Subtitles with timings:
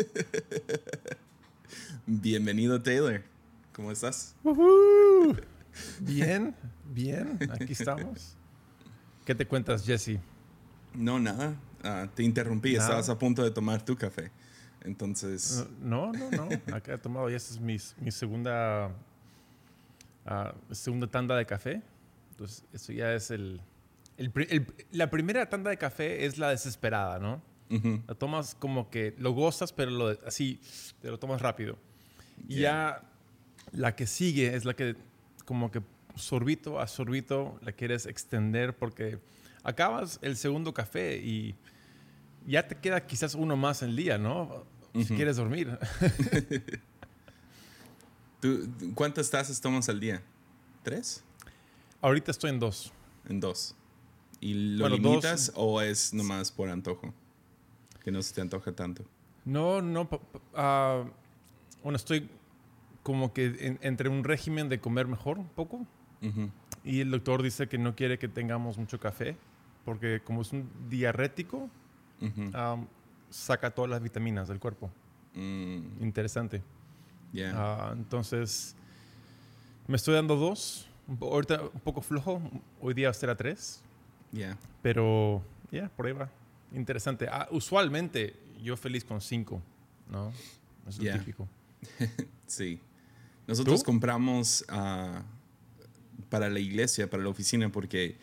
[2.06, 3.22] Bienvenido, Taylor.
[3.72, 4.34] ¿Cómo estás?
[6.00, 6.54] Bien,
[6.86, 8.36] bien, aquí estamos.
[9.24, 10.18] ¿Qué te cuentas, Jesse?
[10.94, 11.54] No, nada.
[11.82, 14.30] Ah, te interrumpí, estabas a punto de tomar tu café.
[14.82, 15.66] Entonces.
[15.80, 16.74] No, no, no.
[16.74, 18.90] Acá he tomado, ya esta es mi, mi segunda,
[20.26, 21.82] ah, segunda tanda de café.
[22.30, 23.60] Entonces, eso ya es el,
[24.92, 27.42] La primera tanda de café es la desesperada, ¿no?
[28.06, 30.60] La tomas como que lo gozas, pero lo, así
[31.00, 31.78] te lo tomas rápido.
[32.48, 33.02] Y ya
[33.72, 34.96] la que sigue es la que
[35.44, 35.80] como que
[36.16, 39.18] sorbito a sorbito la quieres extender porque
[39.62, 41.54] acabas el segundo café y
[42.46, 44.64] ya te queda quizás uno más en el día, ¿no?
[44.94, 45.78] Si quieres dormir.
[48.40, 50.22] ¿Tú, ¿Cuántas tazas tomas al día?
[50.82, 51.22] ¿Tres?
[52.00, 52.92] Ahorita estoy en dos.
[53.28, 53.76] En dos.
[54.40, 57.14] ¿Y lo limitas o es nomás por antojo?
[58.02, 59.04] Que no se te antoja tanto.
[59.44, 60.02] No, no.
[60.02, 61.08] Uh,
[61.82, 62.28] bueno, estoy
[63.02, 65.86] como que entre un régimen de comer mejor un poco.
[66.84, 69.36] Y el doctor dice que no quiere que tengamos mucho café
[69.84, 71.68] porque como es un diarrético,
[73.30, 74.90] saca todas las vitaminas del cuerpo.
[75.34, 76.02] Mm.
[76.02, 76.62] Interesante.
[77.32, 77.90] Yeah.
[77.92, 78.74] entonces,
[79.86, 80.88] me estoy dando dos.
[81.20, 82.40] Ahorita un poco flojo.
[82.80, 83.82] Hoy día será tres.
[84.32, 84.56] Yeah.
[84.82, 86.28] Pero, ya, por ahí va.
[86.74, 87.26] Interesante.
[87.30, 89.62] Ah, usualmente yo feliz con cinco,
[90.10, 90.32] ¿no?
[90.88, 91.48] Es lo típico.
[92.46, 92.80] sí.
[93.46, 95.22] Nosotros compramos ah,
[96.28, 98.16] para la iglesia, para la oficina, porque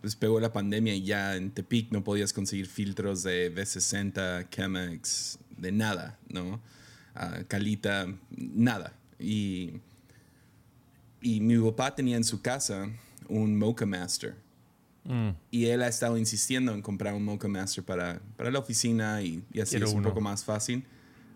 [0.00, 5.38] pues pegó la pandemia y ya en Tepic no podías conseguir filtros de V60, Chemex,
[5.56, 6.60] de nada, ¿no?
[7.14, 8.94] Uh, Calita, nada.
[9.18, 9.74] Y,
[11.20, 12.88] y mi papá tenía en su casa
[13.28, 14.34] un Mocha Master.
[15.04, 15.30] Mm.
[15.50, 19.44] Y él ha estado insistiendo en comprar un Mocha Master para, para la oficina y,
[19.52, 20.84] y así es un poco más fácil.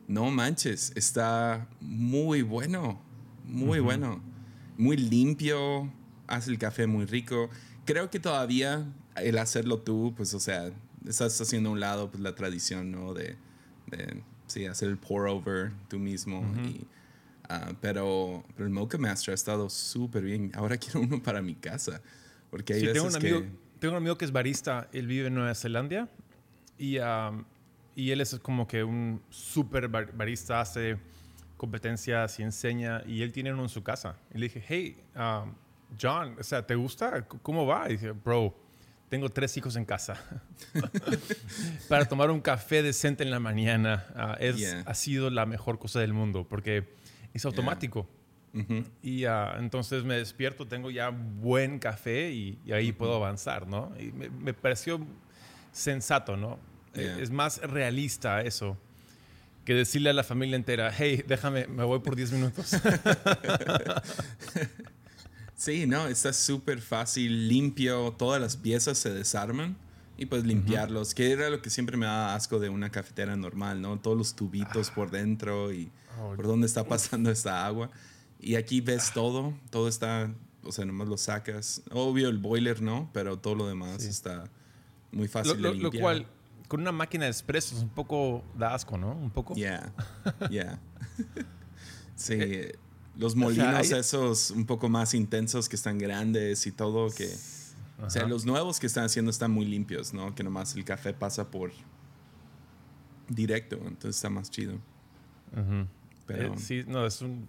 [0.08, 3.02] No manches, está muy bueno,
[3.44, 4.22] muy bueno,
[4.78, 5.90] muy limpio,
[6.28, 7.50] hace el café muy rico
[7.86, 8.84] creo que todavía
[9.14, 10.70] el hacerlo tú, pues, o sea,
[11.06, 13.14] estás haciendo a un lado pues, la tradición, ¿no?
[13.14, 13.36] De,
[13.86, 16.44] de sí, hacer el pour over tú mismo.
[16.66, 16.86] y,
[17.48, 20.50] ah, pero, pero el Mocha Master ha estado súper bien.
[20.54, 22.02] Ahora quiero uno para mi casa.
[22.56, 23.48] Porque hay tengo un amigo, que...
[23.78, 24.88] Tengo un amigo que es barista.
[24.92, 26.08] Él vive en Nueva Zelanda.
[26.78, 26.96] Y,
[27.94, 30.60] y él es como que un súper barista.
[30.60, 30.96] Hace
[31.56, 33.02] competencias y enseña.
[33.06, 34.16] Y él tiene uno en su casa.
[34.34, 34.96] Y le dije, hey,
[36.00, 37.26] John, o sea, ¿te gusta?
[37.26, 37.88] ¿Cómo va?
[37.88, 38.54] Y dije, bro,
[39.08, 40.16] tengo tres hijos en casa.
[41.88, 46.00] Para tomar un café decente en la mañana ah, es, ha sido la mejor cosa
[46.00, 46.88] del mundo porque
[47.34, 48.08] es automático.
[49.02, 53.92] Y uh, entonces me despierto, tengo ya buen café y, ahí puedo avanzar, ¿no?
[53.98, 55.00] Y me, pareció
[55.72, 56.58] sensato, ¿no?
[56.94, 58.78] E, es más realista eso
[59.64, 62.76] que decirle a la familia entera, hey, déjame, me voy por 10 minutos.
[65.56, 69.74] Sí, no, está súper fácil, limpio, todas las piezas se desarman
[70.18, 73.80] y pues limpiarlos, que era lo que siempre me da asco de una cafetera normal,
[73.80, 73.98] ¿no?
[73.98, 75.90] Todos los tubitos por dentro y
[76.36, 77.90] por dónde está pasando esta agua.
[78.40, 80.32] Y aquí ves todo, todo está,
[80.62, 81.82] o sea, nomás lo sacas.
[81.90, 84.50] Obvio el boiler no, pero todo lo demás está
[85.12, 85.94] muy fácil lo, de limpiar.
[85.94, 86.26] Lo cual,
[86.68, 89.12] con una máquina de expresos un poco da asco, ¿no?
[89.12, 89.54] Un poco.
[89.54, 89.92] Yeah,
[90.50, 90.80] yeah.
[92.14, 92.34] sí.
[92.34, 92.78] Eh,
[93.16, 97.34] los molinos esos un poco más intensos que están grandes y todo que...
[97.98, 100.34] O sea, los nuevos que están haciendo están muy limpios, ¿no?
[100.34, 101.72] Que nomás el café pasa por
[103.26, 104.74] directo, entonces está más chido.
[106.26, 106.52] Pero...
[106.52, 107.48] Eh, sí, no, es un...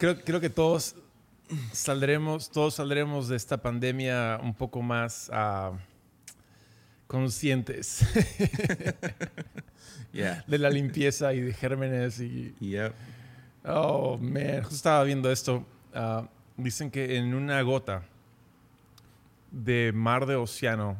[0.00, 0.94] Creo, creo que todos
[1.74, 5.76] saldremos, todos saldremos de esta pandemia un poco más uh,
[7.06, 8.06] conscientes
[10.12, 12.54] de la limpieza y de gérmenes y...
[13.62, 15.66] Oh, man, justo estaba viendo esto.
[15.92, 18.02] Ah, dicen que en una gota
[19.50, 20.96] de mar de océano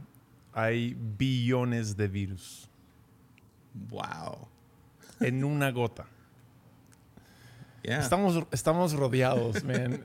[0.53, 2.69] hay billones de virus.
[3.89, 4.47] Wow.
[5.21, 6.04] En una gota.
[7.82, 10.04] Estamos, estamos rodeados, man.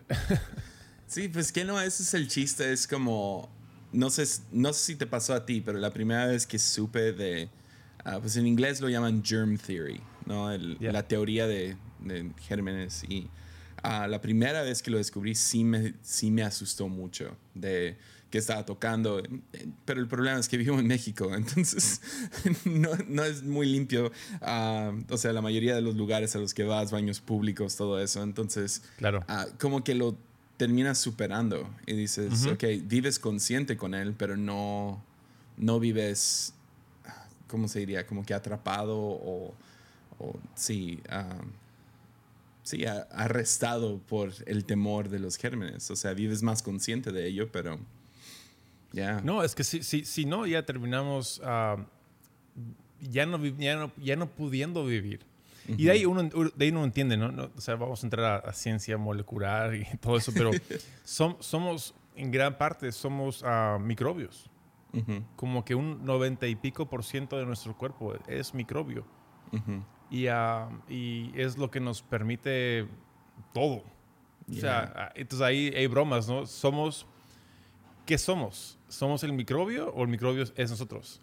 [1.07, 2.71] sí, pues que no, ese es el chiste.
[2.71, 3.49] Es como,
[3.91, 7.11] no sé, no sé si te pasó a ti, pero la primera vez que supe
[7.11, 7.49] de,
[8.03, 10.49] ah, pues en inglés lo llaman germ theory, ¿no?
[10.57, 13.29] La teoría de, de gérmenes y
[13.83, 17.97] uh, la primera vez que lo descubrí sí me, sí me asustó mucho de
[18.35, 19.23] que estaba tocando,
[19.85, 22.01] pero el problema es que vivo en México, entonces
[22.65, 24.11] no, no, es muy limpio,
[24.41, 27.97] uh, o sea, la mayoría de los lugares a los que vas, baños públicos, todo
[27.97, 29.23] eso, entonces, claro.
[29.29, 30.17] Uh, como que lo
[30.57, 35.01] terminas superando y dices, ok, vives consciente con él, pero no,
[35.55, 36.53] no vives
[37.47, 38.05] ¿cómo se diría?
[38.05, 39.53] Como que atrapado o,
[40.19, 41.41] o sí, ah,
[42.63, 45.89] sí, arrestado por el temor de los gérmenes.
[45.89, 47.79] O sea, vives más consciente de ello, pero
[48.95, 49.21] ya.
[49.21, 51.77] No, es que si, si, si no, ya terminamos ah,
[53.09, 53.39] ya, no,
[53.97, 55.25] ya, no, pudiendo vivir.
[55.67, 57.49] Y de ahí, uno, de ahí uno entiende, ¿no?
[57.55, 60.51] O sea, vamos a entrar a, ciencia molecular y todo eso, pero
[61.03, 64.49] somos, en gran parte, somos uh, microbios.
[65.35, 69.05] Como que un 90 y pico por ciento de nuestro cuerpo es microbio.
[70.09, 72.87] y, uh, y, es lo que nos permite
[73.53, 73.83] todo.
[74.49, 76.45] O sea, entonces ahí hay bromas, ¿no?
[76.45, 77.05] Somos,
[78.05, 78.77] ¿qué somos?
[78.87, 81.21] ¿Somos el microbio o el microbio es nosotros?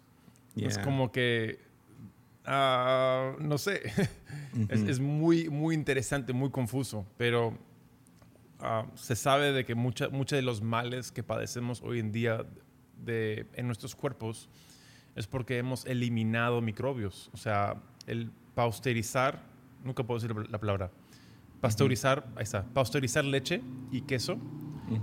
[0.55, 1.59] Es como que,
[2.45, 3.81] uh, no sé,
[4.69, 7.57] es, es, muy, muy interesante, muy confuso, pero
[8.59, 12.45] uh, se sabe de que muchos de los males que padecemos hoy en día
[13.03, 14.49] de, en nuestros cuerpos
[15.15, 17.29] es porque hemos eliminado microbios.
[17.33, 19.41] O sea, el pasteurizar,
[19.83, 20.91] nunca puedo decir la palabra,
[21.61, 24.37] pasteurizar, ahí está, pasteurizar leche y queso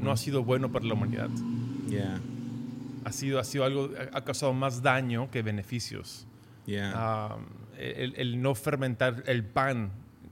[0.00, 1.30] no ha sido bueno para la humanidad.
[1.90, 2.20] Yeah
[3.04, 6.26] ha sido, ha sido algo, ha causado más daño que beneficios.
[6.66, 7.36] Yeah.
[7.78, 9.90] el, no fermentar el pan,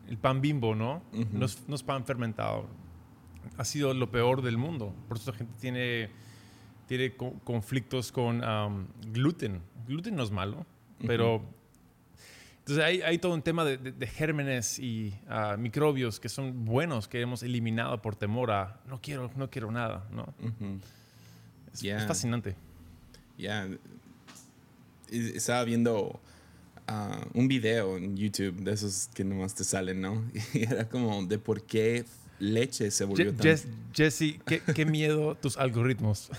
[0.09, 1.03] el pan bimbo, ¿no?
[1.33, 2.67] no, es, pan fermentado.
[3.57, 4.95] Ha sido lo peor del mundo.
[5.09, 6.11] Por eso la gente tiene,
[6.87, 7.15] tiene
[7.45, 8.43] conflictos con
[9.13, 9.61] gluten.
[9.87, 10.67] Gluten no es malo,
[11.07, 11.43] pero...
[12.59, 17.19] Entonces hay, hay, todo un tema de, gérmenes y ah, microbios que son buenos, que
[17.19, 20.35] hemos eliminado por temor a no quiero, no quiero nada, ¿no?
[21.83, 22.57] Es, fascinante.
[23.37, 23.69] Ya.
[25.11, 26.21] Estaba viendo
[26.87, 30.25] ah, un video en YouTube de esos que nomás te salen, ¿no?
[30.55, 32.05] Y era como de por qué
[32.41, 33.59] leche se volvió tan...
[33.93, 36.31] Jesse, qué, miedo tus algoritmos.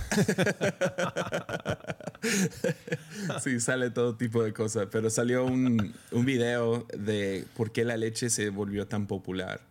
[3.43, 7.97] sí, sale todo tipo de cosas, pero salió un, un, video de por qué la
[7.97, 9.61] leche se volvió tan popular.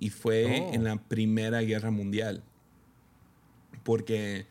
[0.00, 0.74] Y fue oh.
[0.74, 2.42] en la Primera Guerra Mundial.
[3.84, 4.46] Porque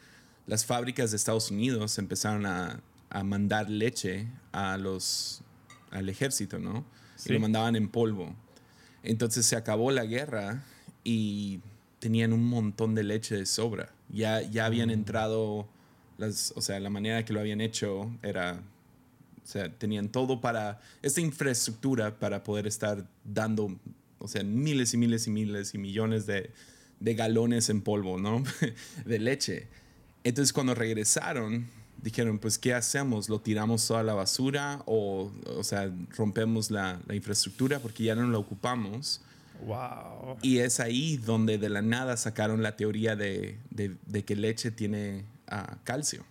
[0.50, 2.81] las fábricas de Estados Unidos empezaron a,
[3.24, 5.42] mandar leche a los,
[5.92, 6.86] al ejército, ¿no?
[7.25, 8.36] Y lo mandaban en polvo.
[9.04, 10.63] Entonces se acabó la guerra
[11.04, 11.60] y
[12.00, 13.94] tenían un montón de leche de sobra.
[14.10, 14.94] Ya, ya habían mm.
[14.94, 15.68] entrado,
[16.18, 18.63] las, o sea, la manera que lo habían hecho era,
[19.44, 23.78] o sea, tenían todo para, esta infraestructura para poder estar dando,
[24.18, 26.52] o sea, miles y miles y miles y millones de,
[27.00, 28.44] de galones en polvo, ¿no?
[29.06, 29.68] de leche.
[30.24, 31.68] Entonces cuando regresaron,
[32.01, 33.30] dijeron, pues, ¿qué hacemos?
[33.30, 38.30] ¿Lo tiramos toda la basura o, o sea, rompemos la, la infraestructura porque ya no
[38.30, 39.21] la ocupamos?
[39.66, 40.38] Wow.
[40.42, 44.71] Y es ahí donde de la nada sacaron la teoría de, de, de que leche
[44.71, 46.24] tiene uh, calcio.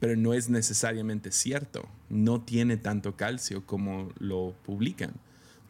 [0.00, 1.88] Pero no es necesariamente cierto.
[2.10, 5.12] No tiene tanto calcio como lo publican.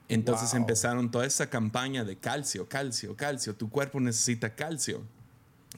[0.08, 3.54] Entonces empezaron toda esa campaña de calcio, calcio, calcio.
[3.54, 5.02] Tu cuerpo necesita calcio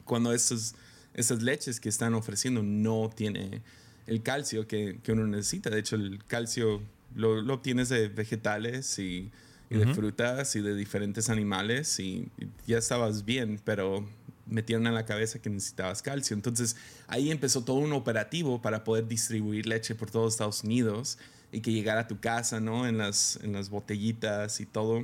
[0.06, 0.74] cuando esas,
[1.12, 3.60] esas leches que están ofreciendo no tiene
[4.06, 5.68] el calcio que, que uno necesita.
[5.68, 6.80] De hecho, el calcio
[7.14, 9.30] lo, lo obtienes de vegetales y,
[9.68, 12.28] de frutas y de diferentes animales y,
[12.66, 14.06] ya estabas bien, pero
[14.46, 16.34] metieron en la cabeza que necesitabas calcio.
[16.34, 16.76] Entonces
[17.08, 21.18] ahí empezó todo un operativo para poder distribuir leche por todo Estados Unidos
[21.50, 22.86] y que llegara a tu casa, ¿no?
[22.86, 25.00] En las, en las botellitas y todo.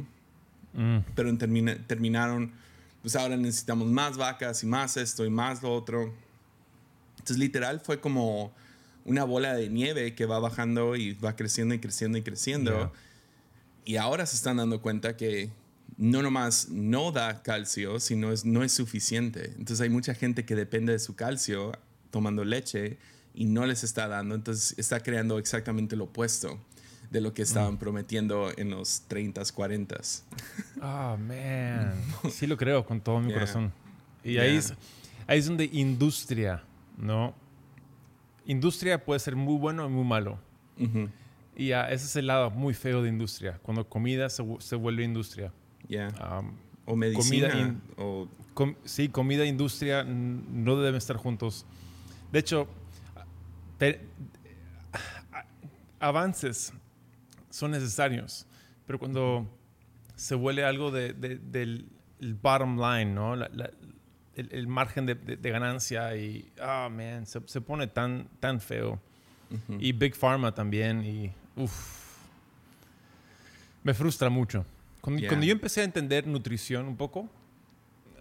[0.74, 0.98] Mm.
[1.16, 2.52] Pero terminaron
[3.02, 6.14] pues ahora necesitamos más vacas y más esto y más lo otro.
[7.18, 8.52] Entonces literal fue como
[9.04, 12.92] una bola de nieve que va bajando y va creciendo y creciendo y creciendo.
[13.84, 15.50] Y ahora se están dando cuenta que
[15.96, 19.46] no nomás no da calcio, sino es, no es suficiente.
[19.58, 21.72] Entonces hay mucha gente que depende de su calcio
[22.10, 22.98] tomando leche
[23.34, 24.36] y no les está dando.
[24.36, 26.60] Entonces está creando exactamente lo opuesto
[27.12, 27.78] de lo que estaban mm.
[27.78, 30.22] prometiendo en los 30s, 40s.
[30.80, 31.94] Ah, man.
[32.30, 33.70] Sí lo creo con todo mi corazón.
[34.24, 34.72] Y ahí, es,
[35.26, 36.64] ahí es donde industria,
[36.96, 37.34] ¿no?
[38.46, 40.38] Industria puede ser muy bueno y muy malo.
[41.54, 45.52] Y ese es el lado muy feo de industria, cuando comida se, se vuelve industria.
[46.86, 47.78] o medicina.
[47.98, 48.26] o...
[48.84, 51.66] sí, comida e industria no deben estar juntos.
[52.32, 52.66] De hecho,
[56.00, 56.72] avances
[57.52, 58.46] son necesarios,
[58.86, 59.46] pero cuando
[60.16, 61.86] se vuelve algo de, del
[62.40, 63.34] bottom line, ¿no?
[63.34, 69.00] el, margen de, ganancia y, ah, man, se, pone tan, tan feo.
[69.78, 72.16] Y Big Pharma también, y, uff,
[73.82, 74.64] me frustra mucho.
[75.02, 77.28] Cuando, yo empecé a entender nutrición un poco,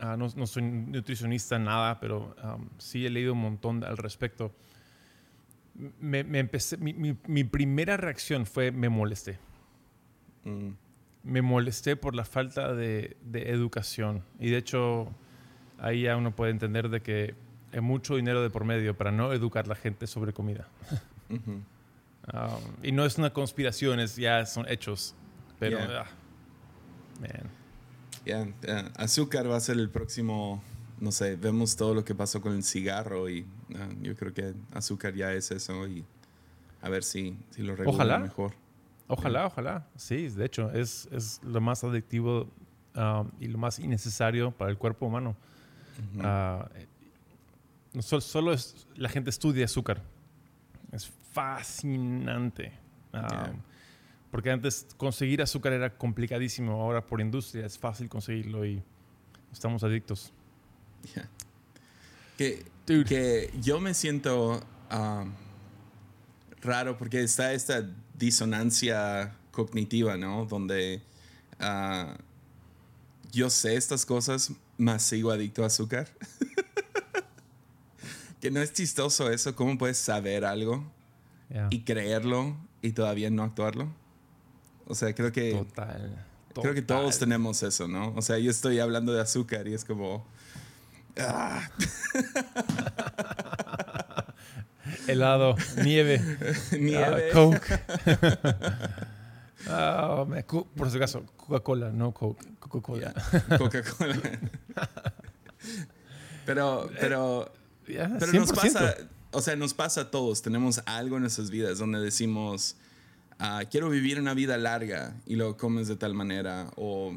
[0.01, 4.51] ah, no, soy nutricionista nada, pero um, sí he leído un montón al respecto
[5.75, 9.39] me, empecé, mi, primera reacción fue me molesté.
[10.43, 10.69] Mm.
[11.23, 14.23] Me molesté por la falta de, educación.
[14.39, 15.13] Y de hecho,
[15.79, 17.35] ahí ya uno puede entender de que
[17.71, 20.67] hay mucho dinero de por medio para no educar a la gente sobre comida.
[22.33, 25.15] Um, y no es una conspiración, es, ya son hechos.
[25.59, 26.05] Pero, ah,
[28.95, 30.63] azúcar va a ser el próximo,
[30.99, 33.45] no sé, vemos todo lo que pasó con el cigarro y
[33.77, 36.05] ah, yo creo que azúcar ya es eso y
[36.81, 38.53] a ver si, si lo regulan mejor.
[39.07, 39.87] Ojalá, ojalá.
[39.95, 42.49] Sí, de hecho, es, es lo más adictivo
[42.95, 45.35] um, y lo más innecesario para el cuerpo humano.
[46.19, 46.69] Ah,
[47.99, 50.01] solo, es, la gente estudia azúcar.
[50.91, 52.71] Es fascinante.
[53.13, 53.59] Um,
[54.31, 56.81] porque antes conseguir azúcar era complicadísimo.
[56.81, 58.81] Ahora por industria es fácil conseguirlo y
[59.51, 60.31] estamos adictos.
[62.41, 62.65] Que,
[63.05, 65.31] que, yo me siento um,
[66.61, 70.45] raro porque está esta disonancia cognitiva, ¿no?
[70.45, 71.03] Donde
[71.59, 72.17] uh,
[73.31, 76.07] yo sé estas cosas, más sigo adicto a azúcar.
[78.41, 80.83] que no es chistoso eso, ¿cómo puedes saber algo
[81.69, 83.93] y creerlo y todavía no actuarlo?
[84.87, 85.51] O sea, creo que...
[85.53, 86.25] Total.
[86.55, 88.15] Creo que todos tenemos eso, ¿no?
[88.15, 90.25] O sea, yo estoy hablando de azúcar y es como...
[91.17, 91.69] Ah.
[95.07, 96.21] helado, nieve,
[96.79, 97.29] nieve.
[97.29, 97.67] Ah, Coke.
[99.67, 100.25] Ah,
[100.75, 103.13] por si acaso, Coca-Cola, no Coke, Coca-Cola.
[103.59, 104.17] Coca-Cola.
[106.47, 107.53] pero, pero,
[107.85, 108.95] pero nos pasa,
[109.29, 110.41] o sea, nos pasa a todos.
[110.41, 112.75] Tenemos algo en nuestras vidas donde decimos,
[113.69, 117.13] quiero vivir una vida larga y lo comes de tal manera o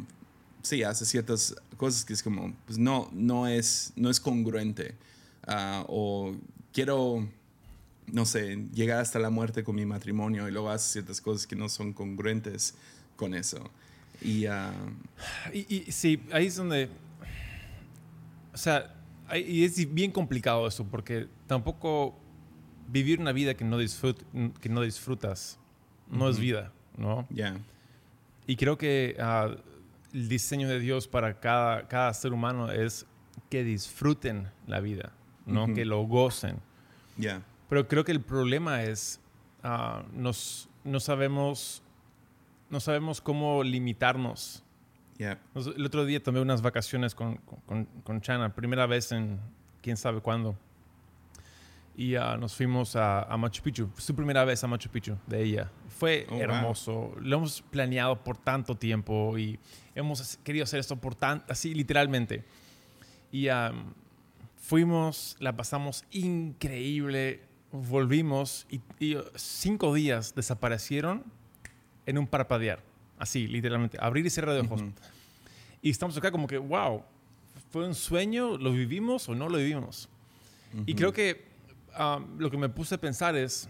[0.64, 4.96] sí, hace ciertas cosas que es como, pues no, no es, no es congruente.
[5.86, 6.34] o
[6.72, 7.28] quiero
[8.06, 11.56] no sé, llegar hasta la muerte con mi matrimonio y luego hace ciertas cosas que
[11.56, 12.74] no son congruentes
[13.16, 13.70] con eso.
[14.20, 14.52] Y, uh,
[15.52, 16.88] y, sí, ahí es donde,
[18.52, 18.94] o sea,
[19.34, 22.16] y es bien complicado eso porque tampoco
[22.88, 23.78] vivir una vida que no,
[24.60, 25.58] que no disfrutas
[26.10, 27.26] no es vida, ¿no?
[27.30, 27.56] Ya.
[28.46, 29.56] Y creo que uh,
[30.14, 33.04] el diseño de Dios para cada, cada ser humano es
[33.50, 35.12] que disfruten la vida,
[35.44, 35.74] ¿no?
[35.74, 36.60] Que lo gocen.
[37.16, 37.42] Ya.
[37.68, 39.20] Pero creo que el problema es,
[39.64, 41.82] uh, nos, no, sabemos,
[42.70, 44.62] no sabemos cómo limitarnos.
[45.18, 49.40] El otro día tomé unas vacaciones con, con, con, Chana, primera vez en
[49.82, 50.56] quién sabe cuándo.
[51.96, 55.42] Y uh, nos fuimos a, a, Machu Picchu, su primera vez a Machu Picchu de
[55.42, 55.70] ella.
[55.88, 57.14] Fue oh, hermoso.
[57.20, 59.58] Lo hemos planeado por tanto tiempo y
[59.94, 62.44] hemos querido hacer esto por tanto, así literalmente.
[63.30, 63.92] Y um,
[64.56, 67.42] fuimos, la pasamos increíble
[67.74, 68.80] volvimos y,
[69.34, 71.24] cinco días desaparecieron
[72.06, 72.80] en un parpadear.
[73.18, 73.98] Así, literalmente.
[74.00, 74.82] Abrir y cerrar de ojos.
[75.82, 77.02] Y estamos acá como que, wow,
[77.70, 78.56] ¿fue un sueño?
[78.58, 80.08] ¿Lo vivimos o no lo vivimos?
[80.86, 81.53] Y creo que
[81.98, 83.68] um, lo que me puse a pensar es,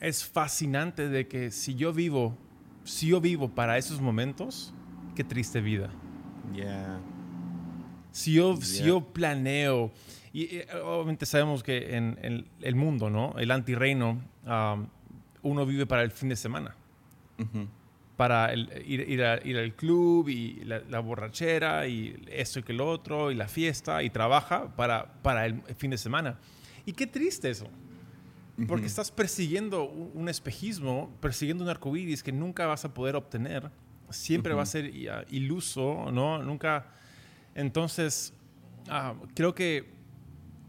[0.00, 2.36] es fascinante de que si yo vivo,
[2.84, 4.74] si yo vivo para esos momentos,
[5.14, 5.90] qué triste vida.
[6.54, 7.00] Yeah.
[8.12, 9.90] Si yo, si yo planeo
[10.34, 13.34] y eh, obviamente sabemos que en, el mundo, ¿no?
[13.38, 14.20] El antirreino,
[15.42, 16.74] uno vive para el fin de semana.
[18.16, 23.36] Para ir, ir, al club y la, borrachera y esto y que lo otro y
[23.36, 26.36] la fiesta y trabaja para, para el fin de semana.
[26.86, 27.66] Y qué triste eso.
[28.68, 33.70] Porque estás persiguiendo un espejismo, persiguiendo un arcoíris que nunca vas a poder obtener.
[34.10, 34.92] Siempre va a ser
[35.30, 36.40] iluso, ¿no?
[36.40, 36.86] Nunca.
[37.56, 38.32] Entonces,
[38.88, 39.92] ah, creo que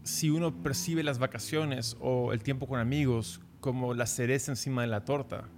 [0.02, 4.88] si uno percibe las vacaciones o el tiempo con amigos como la cereza encima de
[4.88, 5.48] la torta,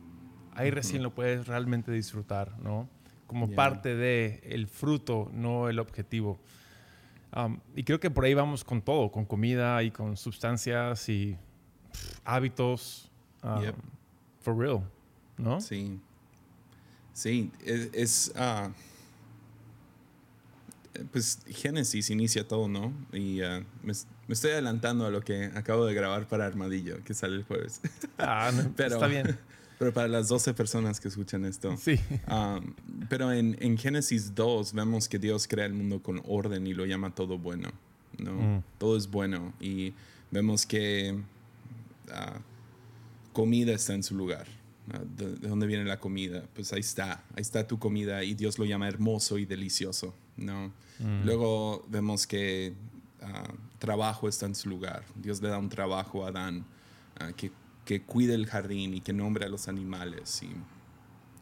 [0.53, 2.89] ahí recién lo puedes realmente disfrutar, ¿no?
[3.27, 6.41] Como parte de el fruto, no el objetivo.
[7.37, 11.37] Um, y creo que por ahí vamos con todo, con comida y con sustancias y
[12.25, 13.11] hábitos.
[13.43, 13.73] Um,
[14.41, 14.83] for real,
[15.37, 15.61] ¿no?
[15.61, 16.01] Sí.
[17.13, 18.33] Sí, es...
[18.37, 18.71] Ah,
[21.13, 22.93] pues Génesis inicia todo, ¿no?
[23.13, 23.93] Y uh, me,
[24.29, 27.81] estoy adelantando a lo que acabo de grabar para Armadillo, que sale el jueves.
[28.19, 29.39] Ah, no, pero, está bien.
[29.79, 31.77] Pero para las 12 personas que escuchan esto.
[31.77, 31.99] Sí.
[32.29, 32.75] Um,
[33.09, 36.85] pero en, en, Génesis 2 vemos que Dios crea el mundo con orden y lo
[36.85, 37.71] llama todo bueno,
[38.19, 38.33] ¿no?
[38.33, 38.63] Mm.
[38.79, 39.53] Todo es bueno.
[39.61, 39.95] Y
[40.31, 41.17] vemos que
[42.09, 42.39] uh,
[43.33, 44.47] comida está en su lugar.
[45.17, 46.45] ¿De, ¿De dónde viene la comida?
[46.55, 50.73] Pues ahí está, ahí está tu comida y Dios lo llama hermoso y delicioso, ¿no?
[50.99, 51.25] Mm.
[51.25, 52.73] Luego vemos que
[53.23, 55.05] ah, trabajo está en su lugar.
[55.15, 56.65] Dios le da un trabajo a Adán,
[57.21, 57.53] ah, que
[57.89, 60.51] que cuide el jardín y que nombre a los animales y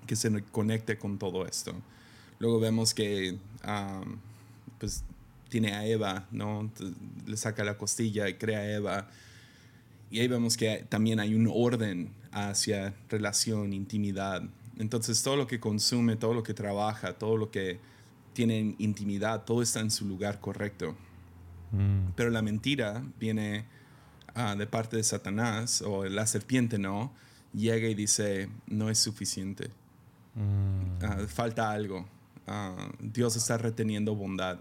[0.06, 1.74] que se conecte con todo esto.
[2.38, 3.36] Luego vemos que
[4.78, 5.02] pues
[5.48, 6.70] tiene a Eva, ¿no?
[7.26, 9.08] Le saca la costilla y crea a Eva.
[10.08, 14.44] Y ahí vemos que también hay un orden hacia relación, intimidad.
[14.78, 17.80] Entonces todo lo que consume, todo lo que trabaja, todo lo que
[18.34, 20.94] tiene intimidad, todo está en su lugar correcto.
[21.72, 22.10] Mm.
[22.14, 23.64] Pero la mentira viene
[24.37, 27.12] ah, de parte de Satanás, o la serpiente no,
[27.52, 29.71] llega y dice, no es suficiente.
[30.35, 31.02] Mm.
[31.02, 32.07] Ah, falta algo.
[32.47, 34.59] Ah, Dios está reteniendo bondad.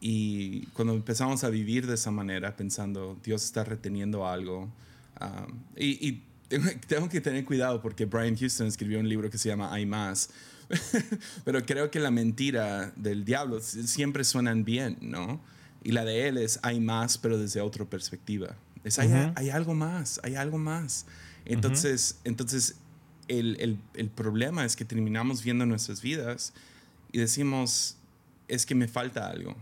[0.00, 4.70] Y cuando empezamos a vivir de esa manera, pensando, Dios está reteniendo algo,
[5.76, 6.22] y,
[6.86, 10.30] tengo, que tener cuidado porque Brian Houston escribió un libro que se llama Hay más,
[11.44, 15.40] pero creo que la mentira del diablo siempre suenan bien, ¿no?
[15.82, 18.56] Y la de él es hay más, pero desde otra perspectiva.
[18.84, 21.06] Es hay, hay algo más, hay algo más.
[21.44, 22.76] Entonces, entonces
[23.28, 26.52] el, el, el, problema es que terminamos viendo nuestras vidas
[27.12, 27.96] y decimos,
[28.48, 29.56] es que me falta algo.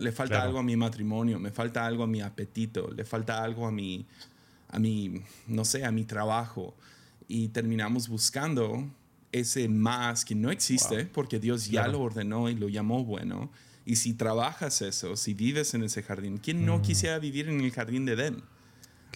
[0.00, 3.66] Le falta algo a mi matrimonio, me falta algo a mi apetito, le falta algo
[3.66, 4.04] a mi,
[4.68, 6.74] a mi, no sé, a mi trabajo.
[7.28, 8.90] Y terminamos buscando
[9.30, 13.50] ese más que no existe porque Dios ya lo ordenó y lo llamó bueno.
[13.86, 16.82] Y si trabajas eso, si vives en ese jardín, ¿quién no mm.
[16.82, 18.42] quisiera vivir en el jardín de Edén?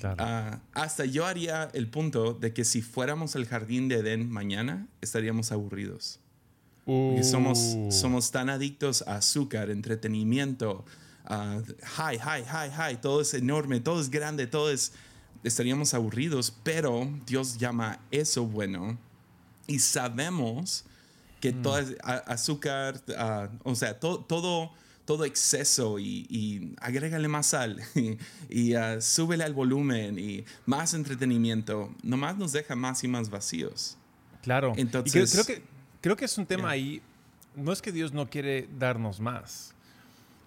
[0.03, 4.87] Ah, hasta yo haría el punto de que si fuéramos al jardín de Edén mañana,
[5.01, 6.21] estaríamos aburridos.
[7.23, 7.89] somos, uh.
[7.91, 10.85] somos tan adictos a azúcar, entretenimiento,
[11.29, 11.63] uh,
[11.97, 14.93] high, high, high, high, todo es enorme, todo es grande, todo es...
[15.43, 18.99] Estaríamos aburridos, pero Dios llama eso bueno
[19.67, 20.87] y sabemos
[21.45, 21.63] que mm.
[21.63, 24.73] todo azúcar, ah, o sea, todo,
[25.05, 27.83] todo exceso y, agrégale más sal
[28.49, 33.99] y, uh, súbele al volumen y más entretenimiento, nomás nos deja más y más vacíos.
[34.43, 34.73] Claro.
[34.77, 35.63] Entonces, creo, que,
[36.01, 37.03] creo que es un tema ahí,
[37.55, 39.75] no es que Dios no quiere darnos más.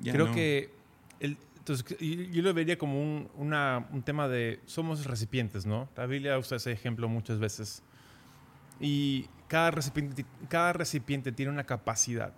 [0.04, 0.76] creo que
[1.20, 5.90] entonces, yo lo vería como un, un tema de somos recipientes, ¿no?
[5.96, 7.84] La Biblia usa ese ejemplo muchas veces.
[8.80, 12.34] Y cada recipiente, cada recipiente tiene una capacidad.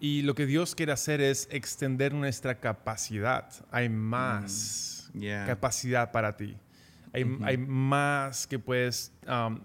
[0.00, 3.48] Y lo que Dios quiere hacer es extender nuestra capacidad.
[3.70, 6.56] Hay más mm, capacidad para ti.
[7.12, 9.60] Hay, hay más que puedes um,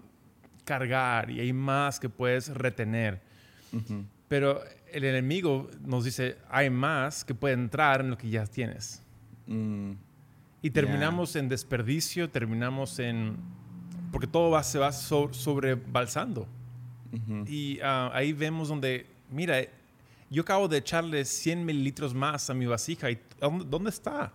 [0.64, 3.20] cargar y hay más que puedes retener.
[4.28, 9.02] Pero el enemigo nos dice, hay más que puede entrar en lo que ya tienes.
[9.46, 9.92] Mm,
[10.62, 13.36] y terminamos en desperdicio, terminamos en
[14.10, 16.46] porque todo va, se va sobrebalsando.
[17.46, 19.62] Y ah, ahí vemos donde, mira,
[20.30, 24.32] yo acabo de echarle 100 mililitros más a mi vasija y ¿dónde está?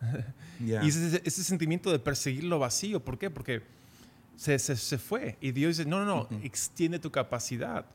[0.60, 3.28] Y ese, ese, sentimiento de perseguir lo vacío, ¿por qué?
[3.28, 3.62] Porque
[4.36, 5.36] se, se, fue.
[5.40, 7.86] Y Dios dice, no, no, no, extiende tu capacidad.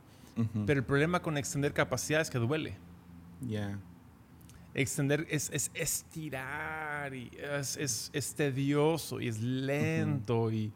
[0.66, 2.78] Pero el problema con extender capacidad es que duele.
[4.74, 10.72] Extender es, es estirar y es, es, es, tedioso y es lento y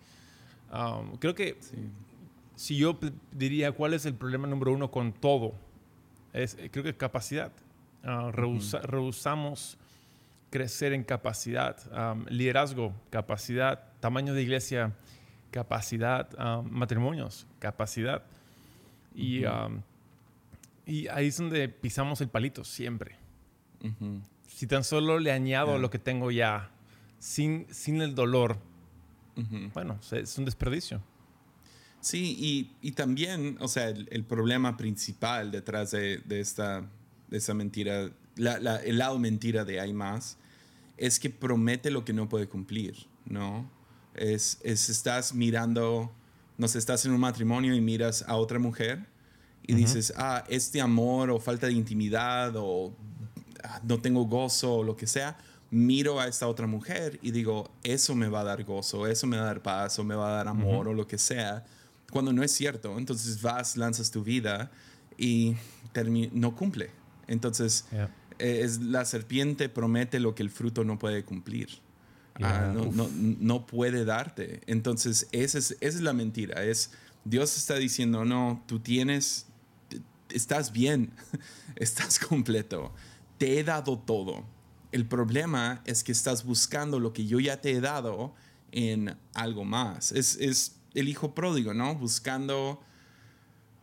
[0.74, 1.60] Um, creo que
[2.56, 2.98] si yo
[3.32, 5.54] diría cuál es el problema número uno con todo,
[6.34, 7.52] es, eh, creo que capacidad.
[8.04, 9.78] Uh, rehusamos
[10.50, 14.94] crecer en capacidad, um, liderazgo, capacidad, tamaño de iglesia,
[15.52, 18.24] capacidad, um, matrimonios, capacidad.
[19.16, 19.44] Y,
[20.88, 23.16] y ahí es donde pisamos el palito siempre.
[24.48, 26.72] Si tan solo le añado lo que tengo ya,
[27.20, 28.58] sin, sin el dolor,
[29.74, 31.02] bueno, es un desperdicio.
[32.02, 36.86] Sí, y, también, o sea, el, problema principal detrás de, esta,
[37.30, 40.38] de esa mentira, el lado mentira de hay más,
[40.98, 43.70] es que promete lo que no puede cumplir, ¿no?
[44.16, 46.14] Es, es estás mirando,
[46.58, 49.08] no sé, estás en un matrimonio y miras a otra mujer
[49.66, 52.94] y dices, ah, este amor o falta de intimidad o
[53.64, 55.38] ah, no tengo gozo o lo que sea,
[55.74, 59.38] miro a esta otra mujer y digo, eso me va a dar gozo, eso me
[59.38, 61.66] va a dar paz, o me va a dar amor, o lo que sea,
[62.12, 62.98] cuando no es cierto.
[62.98, 64.72] Entonces vas, lanzas tu vida
[65.18, 65.56] y
[66.32, 66.92] no cumple.
[67.28, 67.86] Entonces,
[68.38, 71.70] e, es, la serpiente promete lo que el fruto no puede cumplir.
[72.36, 74.62] Ah, no, no, puede darte.
[74.68, 76.64] Entonces, esa es, esa es la mentira.
[76.64, 76.92] Es,
[77.26, 79.48] Dios está diciendo, no, tú tienes,
[80.30, 81.12] estás bien,
[81.76, 82.94] estás completo,
[83.40, 84.46] te he dado todo
[84.94, 88.36] el problema es que estás buscando lo que yo ya te he dado
[88.72, 90.12] en algo más.
[90.12, 91.96] Es, el hijo pródigo, ¿no?
[91.96, 92.80] Buscando,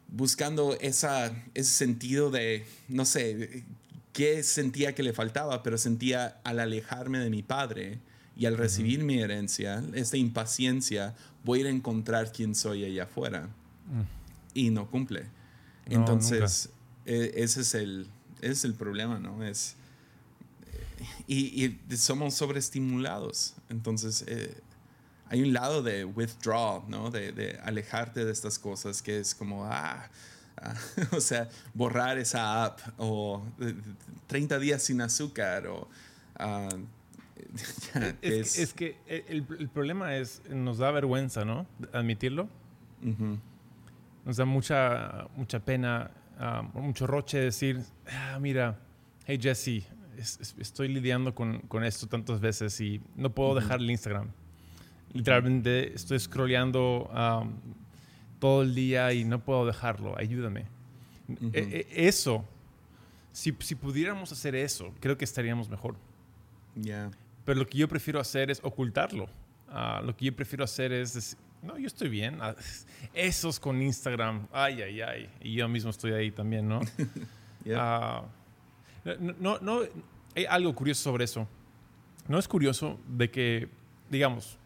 [0.07, 3.65] buscando esa, ese sentido de, no sé,
[4.13, 7.99] qué sentía que le faltaba, pero sentía al alejarme de mi padre
[8.37, 13.03] Y al recibir mi herencia, esta impaciencia, voy a ir a encontrar quién soy allá
[13.03, 13.49] afuera.
[13.89, 14.03] Mm.
[14.55, 15.27] Y no cumple.
[15.87, 16.71] Entonces,
[17.05, 18.07] e, ese, es el,
[18.41, 19.43] es el problema, ¿no?
[19.43, 19.75] Es,
[21.27, 23.55] y, y somos sobreestimulados.
[23.69, 24.57] Entonces, eh,
[25.31, 27.11] hay un lado de withdraw, ¿no?
[27.11, 30.09] De, de, alejarte de estas cosas que es como, ah,
[30.57, 30.75] ah
[31.13, 33.43] o sea, borrar esa app o
[34.27, 35.89] 30 días sin azúcar o...
[36.37, 36.69] Ah,
[38.23, 41.67] es, que, el, problema es, nos da vergüenza, ¿no?
[41.93, 42.49] Admitirlo.
[44.25, 48.79] Nos da mucha, mucha pena, ah, mucho roche decir, ah, mira,
[49.27, 49.85] hey Jesse,
[50.59, 54.29] estoy lidiando con, con, esto tantas veces y no puedo dejar el Instagram.
[55.13, 57.11] Literalmente estoy scrolleando
[58.39, 60.67] todo el día y no puedo dejarlo, ayúdame.
[61.53, 62.45] E, e, eso,
[63.33, 65.97] si, si, pudiéramos hacer eso, creo que estaríamos mejor.
[66.75, 67.11] Ya.
[67.45, 69.29] Pero lo que yo prefiero hacer es ocultarlo.
[69.69, 72.39] Ah, lo que yo prefiero hacer es decir, no, yo estoy bien.
[72.41, 72.57] Ah,
[73.15, 75.31] esos con Instagram, ay, ay, ay.
[75.41, 76.81] Y yo mismo estoy ahí también, ¿no?
[77.77, 78.25] Ah,
[79.39, 79.81] no, no,
[80.35, 81.47] hay algo curioso sobre eso.
[82.29, 83.69] No es curioso de que,
[84.11, 84.59] digamos,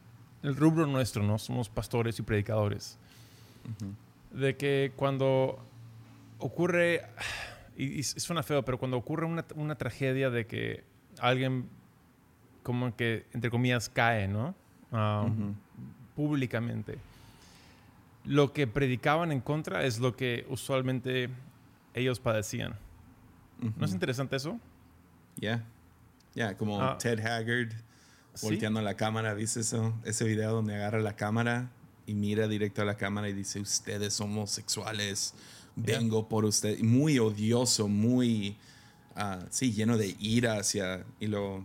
[0.42, 1.38] el rubro nuestro, ¿no?
[1.38, 2.98] Somos pastores y predicadores.
[4.30, 5.58] De que cuando
[6.38, 7.02] ocurre,
[7.76, 10.84] y, suena feo, pero cuando ocurre una, una tragedia de que
[11.18, 11.68] alguien
[12.62, 14.54] como que, entre comillas, cae, ¿no?
[14.90, 15.54] Um,
[16.16, 16.98] públicamente.
[18.24, 21.28] Lo que predicaban en contra es lo que usualmente
[21.92, 22.74] ellos padecían.
[23.60, 24.58] ¿No es interesante eso?
[25.36, 25.64] Ya.
[26.34, 26.98] Ya, como ah.
[26.98, 27.72] Ted Haggard
[28.42, 29.94] volteando a la cámara, ¿viste eso?
[30.04, 31.70] Ese video donde agarra la cámara
[32.06, 35.34] y mira directo a la cámara y dice, ustedes homosexuales,
[35.76, 36.82] vengo por ustedes.
[36.82, 38.56] Muy odioso, muy,
[39.16, 41.64] uh, sí, lleno de ira hacia, y lo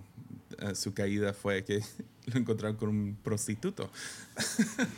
[0.76, 1.82] su caída fue que
[2.26, 3.90] lo encontraron con un prostituto.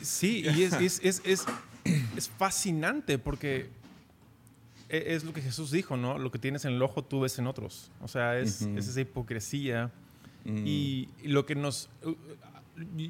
[0.01, 3.69] Sí, y es, es, es, es, fascinante porque
[4.91, 6.17] es lo que Jesús dijo, ¿no?
[6.17, 7.91] Lo que tienes en el ojo tú ves en otros.
[8.01, 9.91] O sea, es, esa hipocresía.
[10.43, 10.63] Mm.
[10.65, 11.89] Y lo que nos...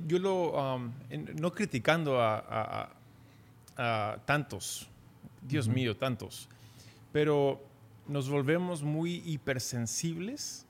[0.07, 0.75] Yo lo...
[0.75, 0.91] Um,
[1.39, 2.89] no criticando a,
[3.77, 4.87] a, tantos,
[5.41, 6.47] Dios mío, tantos,
[7.11, 7.63] pero
[8.07, 10.67] nos volvemos muy hipersensibles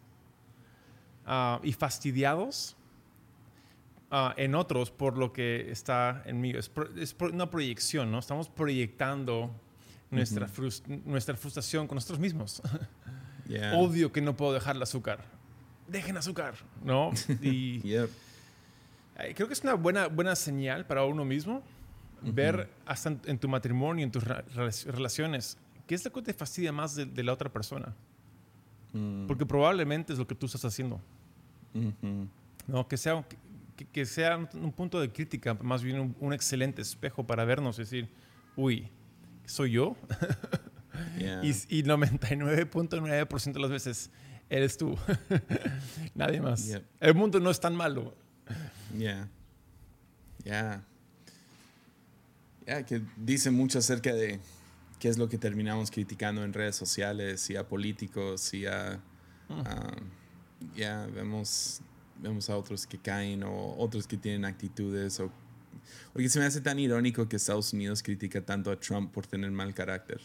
[1.26, 2.76] Ah, y fastidiados
[4.36, 6.52] en otros por lo que está en mí.
[6.52, 6.70] Es,
[7.22, 8.20] una proyección, ¿no?
[8.20, 9.52] Estamos proyectando
[10.12, 10.48] nuestra,
[11.06, 12.62] nuestra frustración con nosotros mismos.
[13.76, 15.26] Odio que no puedo dejar el azúcar.
[15.88, 17.12] Dejen azúcar, ¿no?
[17.42, 21.62] Y creo que es una buena, buena señal para uno mismo
[22.24, 26.96] ver hasta en, tu matrimonio, en tus relaciones, qué es lo que te fastidia más
[26.96, 27.94] de la otra persona.
[28.94, 29.28] Mm.
[29.28, 31.00] Porque probablemente es lo que tú estás haciendo.
[32.68, 33.26] No, que sea,
[33.92, 38.10] que, sea un punto de crítica, más bien un, excelente espejo para vernos y decir,
[38.56, 38.90] uy,
[39.46, 39.96] ¿soy yo?
[41.20, 44.12] y, y 99.9% de las veces
[44.50, 44.98] eres tú.
[46.16, 46.78] Nadie más.
[47.00, 48.14] El mundo no es tan malo.
[48.98, 49.30] Ya.
[50.44, 50.84] Ya.
[52.68, 54.40] Ya, que dice mucho acerca de
[55.00, 59.00] qué es lo que terminamos criticando en redes sociales y a políticos y a...
[59.50, 60.76] Mm.
[60.78, 61.82] ya vemos,
[62.20, 65.32] vemos a otros que caen o otros que tienen actitudes o...
[66.14, 69.52] Porque se me hace tan irónico que Estados Unidos critica tanto a Trump por tener
[69.52, 70.22] mal carácter.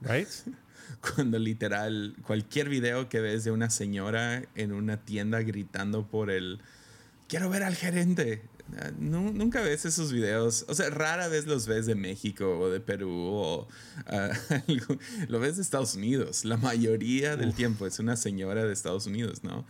[0.00, 0.28] Right?
[1.14, 6.60] Cuando literal cualquier video que ves de una señora en una tienda gritando por el
[7.28, 8.42] quiero ver al gerente
[8.98, 10.64] nunca ves esos videos.
[10.68, 13.68] O sea, rara vez los ves de México o de Perú o
[14.06, 14.30] ah,
[15.28, 16.44] lo ves de Estados Unidos.
[16.44, 19.64] La mayoría del tiempo es una señora de Estados Unidos, ¿no?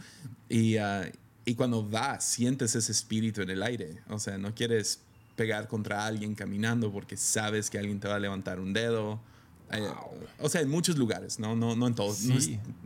[0.48, 1.10] Y, ah,
[1.44, 3.98] y cuando vas, sientes ese espíritu en el aire.
[4.08, 5.00] O sea, no quieres
[5.36, 9.20] pegar contra alguien caminando porque sabes que alguien te va a levantar un dedo.
[9.72, 9.86] Eh,
[10.40, 11.54] o sea, en muchos lugares, ¿no?
[11.54, 12.24] No, no en todos.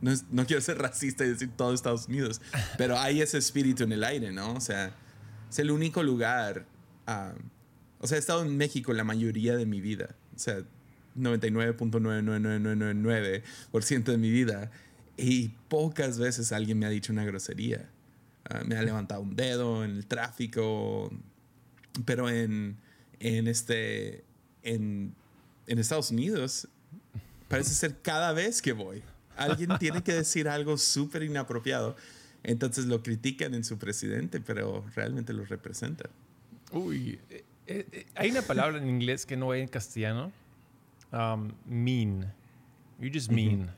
[0.00, 2.40] No, no, quiero ser racista y decir todo Estados Unidos,
[2.78, 4.54] pero hay ese espíritu en el aire, ¿no?
[4.54, 4.92] O sea,
[5.50, 6.66] es el único lugar.
[7.06, 7.34] Ah,
[8.00, 10.14] o sea, he estado en México la mayoría de mi vida.
[10.34, 10.62] O sea,
[11.16, 14.70] 99.99999% de mi vida.
[15.16, 17.88] Y pocas veces alguien me ha dicho una grosería.
[18.48, 21.10] Ah, me ha levantado un dedo en el tráfico.
[22.04, 22.76] Pero en,
[23.20, 24.24] en, este,
[24.62, 25.14] en,
[25.66, 26.68] en Estados Unidos
[27.48, 29.02] parece ser cada vez que voy.
[29.36, 31.96] Alguien tiene que decir algo súper inapropiado.
[32.42, 36.10] Entonces lo critican en su presidente, pero realmente lo representan.
[36.72, 40.32] Uy, eh, eh, hay una palabra en inglés que no hay en castellano.
[41.12, 42.32] Um, mean.
[43.00, 43.70] You just mean.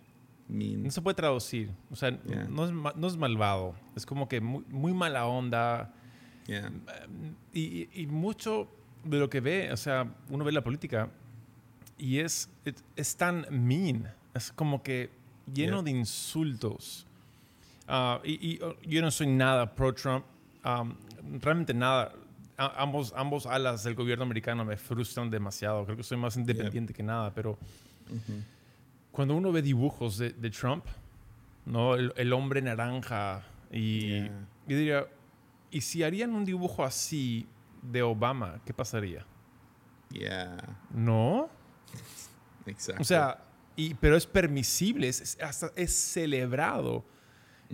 [0.51, 1.71] No se puede traducir.
[1.91, 3.75] O sea, no, es, no, es, malvado.
[3.95, 5.93] Es como que muy, muy mala onda.
[7.53, 8.69] Y, y, mucho
[9.05, 11.09] de lo que ve, o sea, uno ve la política
[11.97, 12.51] y es,
[12.97, 14.13] es, tan mean.
[14.35, 15.11] Es como que
[15.53, 17.07] lleno de insultos.
[17.87, 20.25] Ah, y, y, oh, yo no soy nada pro-Trump.
[20.65, 20.95] Um,
[21.41, 22.13] realmente nada.
[22.57, 25.85] ambos, ambos alas del gobierno americano me frustran demasiado.
[25.85, 27.59] Creo que soy más independiente que nada, pero
[29.13, 30.85] cuando uno ve dibujos de, de Trump,
[31.67, 31.95] ¿no?
[31.95, 34.29] El, hombre naranja y,
[34.67, 35.07] diría,
[35.71, 37.47] ¿y si harían un dibujo así
[37.83, 39.25] de Obama, qué pasaría?
[40.11, 40.57] Yeah.
[40.93, 41.49] ¿No?
[42.67, 43.03] Exacto.
[43.03, 43.45] O sea,
[43.77, 47.05] y, pero es permisible, es, hasta es celebrado.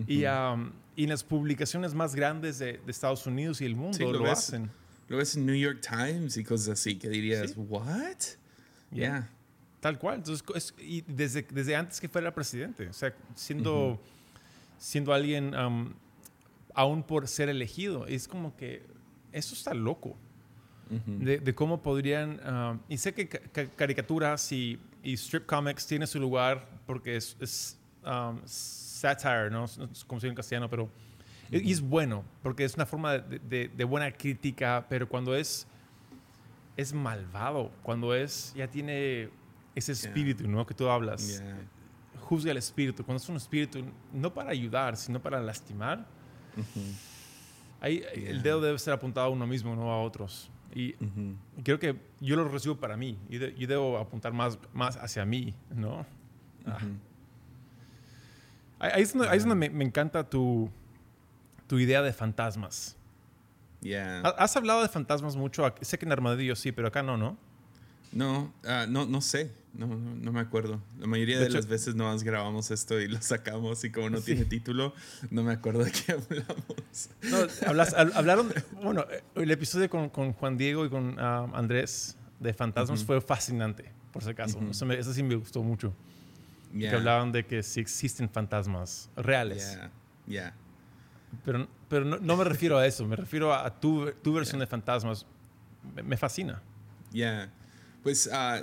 [0.07, 4.13] y, um, y, en las publicaciones más grandes de, de Estados Unidos y el mundo
[4.13, 4.71] lo, hacen.
[5.09, 8.17] Lo ves en New York Times y cosas así que dirías, ¿what?
[8.91, 9.31] Yeah.
[9.81, 10.17] Tal cual.
[10.17, 14.01] Entonces, y desde, desde antes que fuera presidente, o sea, siendo,
[14.79, 15.93] siendo alguien um,
[16.75, 18.83] aún por ser elegido, es como que
[19.33, 20.17] eso está loco.
[20.89, 23.29] de, cómo podrían, um, y sé que
[23.75, 29.67] caricaturas y, y, strip comics tienen su lugar porque es, es um, satire, ¿no?
[30.07, 30.89] Como se dice en castellano, pero
[31.51, 35.67] y es bueno, porque es una forma de, de, buena crítica, pero cuando es,
[36.77, 39.29] es malvado, cuando es, ya tiene
[39.77, 40.67] ese espíritu, ¿no?
[40.67, 41.43] Que tú hablas.
[42.23, 43.05] Juzga el espíritu.
[43.05, 46.07] Cuando es un espíritu, no para ayudar, sino para lastimar,
[47.81, 50.51] ahí el dedo debe ser apuntado a uno mismo, no a otros.
[50.75, 50.95] Y
[51.63, 53.19] creo que yo lo recibo para mí.
[53.29, 56.05] Y yo debo apuntar más, más hacia mí, ¿no?
[56.67, 56.79] Ah.
[58.79, 60.71] Ahí es donde, me, me, encanta tu,
[61.67, 62.97] tu idea de fantasmas.
[63.81, 64.21] Yeah.
[64.21, 65.73] ¿Has hablado de fantasmas mucho?
[65.81, 67.39] Sé que en Armadillo sí, pero acá no, ¿no?
[68.13, 69.51] No, uh, no, no sé.
[69.75, 70.81] No, no, me acuerdo.
[70.99, 74.47] La mayoría de, las veces no grabamos esto y lo sacamos y como no tiene
[74.47, 74.95] título,
[75.31, 77.11] no me acuerdo de qué hablamos.
[77.23, 82.55] No, hablas, hablaron, bueno, el episodio con, con Juan Diego y con uh, Andrés de
[82.55, 84.59] Fantasmas fue fascinante, por si acaso.
[84.71, 85.93] eso, eso, sí me gustó mucho.
[86.79, 89.79] Que hablaban de que sí existen fantasmas reales.
[90.27, 90.55] Ya.
[91.45, 94.67] Pero, pero no, no, me refiero a eso, me refiero a, tu, tu, versión de
[94.67, 95.27] fantasmas.
[96.05, 96.63] Me, fascina.
[97.13, 97.51] Ya.
[98.07, 98.63] Pues uh,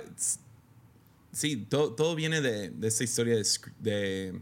[1.30, 3.44] sí, todo, todo viene de, de, esta historia de,
[3.78, 4.40] de,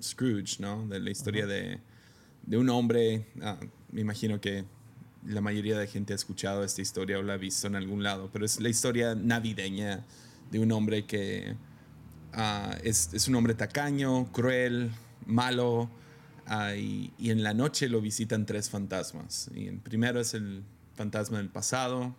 [0.00, 0.86] Scrooge, ¿no?
[0.86, 1.80] De la historia de,
[2.44, 3.26] de, un hombre.
[3.38, 4.64] Uh, me imagino que
[5.26, 8.30] la mayoría de gente ha escuchado esta historia o la ha visto en algún lado,
[8.32, 10.06] pero es la historia navideña
[10.52, 11.56] de un hombre que
[12.36, 14.92] uh, es, es, un hombre tacaño, cruel,
[15.26, 15.90] malo,
[16.78, 19.50] y, y, en la noche lo visitan tres fantasmas.
[19.56, 20.62] Y el primero es el
[20.94, 22.14] fantasma del pasado,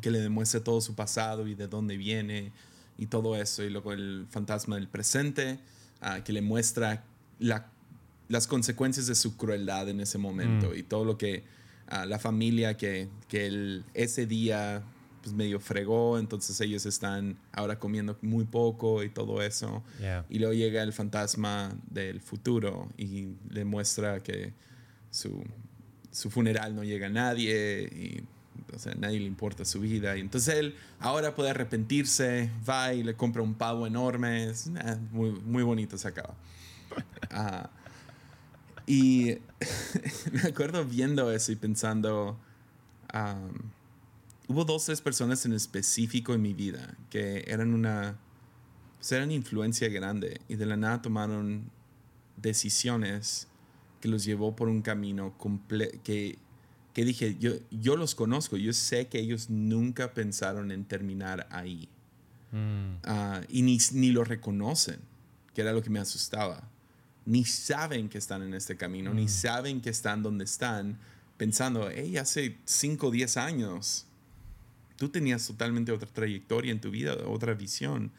[0.00, 2.52] que le demuestra todo su pasado y de dónde viene
[2.98, 3.62] y todo eso.
[3.62, 5.58] Y luego el fantasma del presente,
[6.00, 7.04] ah, que le muestra
[7.38, 10.78] las consecuencias de su crueldad en ese momento mm.
[10.78, 11.44] y todo lo que
[11.90, 14.82] uh, la familia que, que ese día
[15.22, 19.82] pues medio fregó, entonces ellos están ahora comiendo muy poco y todo eso.
[20.28, 24.52] Y luego llega el fantasma del futuro y le muestra que
[25.12, 25.44] su,
[26.10, 28.24] su funeral no llega a nadie y
[28.74, 30.16] o sea, nadie le importa su vida.
[30.16, 34.44] Y entonces él ahora puede arrepentirse, va y le compra un pavo enorme.
[34.48, 34.70] Es,
[35.10, 36.34] muy, muy bonito se acaba.
[37.34, 37.70] Ah,
[38.86, 39.38] y
[40.32, 42.38] me acuerdo viendo eso y pensando,
[44.48, 48.18] hubo dos, tres personas en específico en mi vida que eran una,
[48.98, 51.70] pues eran influencia grande y de la nada tomaron
[52.36, 53.48] decisiones
[54.00, 55.34] que los llevó por un camino
[56.04, 56.38] que
[56.92, 61.88] que dije, yo, yo los conozco, yo sé que ellos nunca pensaron en terminar ahí.
[62.50, 62.96] Mm.
[63.04, 64.98] Ah, y ni, ni lo reconocen,
[65.54, 66.68] que era lo que me asustaba.
[67.24, 69.28] Ni saben que están en este camino, ni mm.
[69.28, 70.98] saben que están donde están,
[71.36, 74.06] pensando, hey, hace 5 o 10 años
[75.02, 78.12] tú tenías totalmente otra trayectoria en tu vida, otra visión,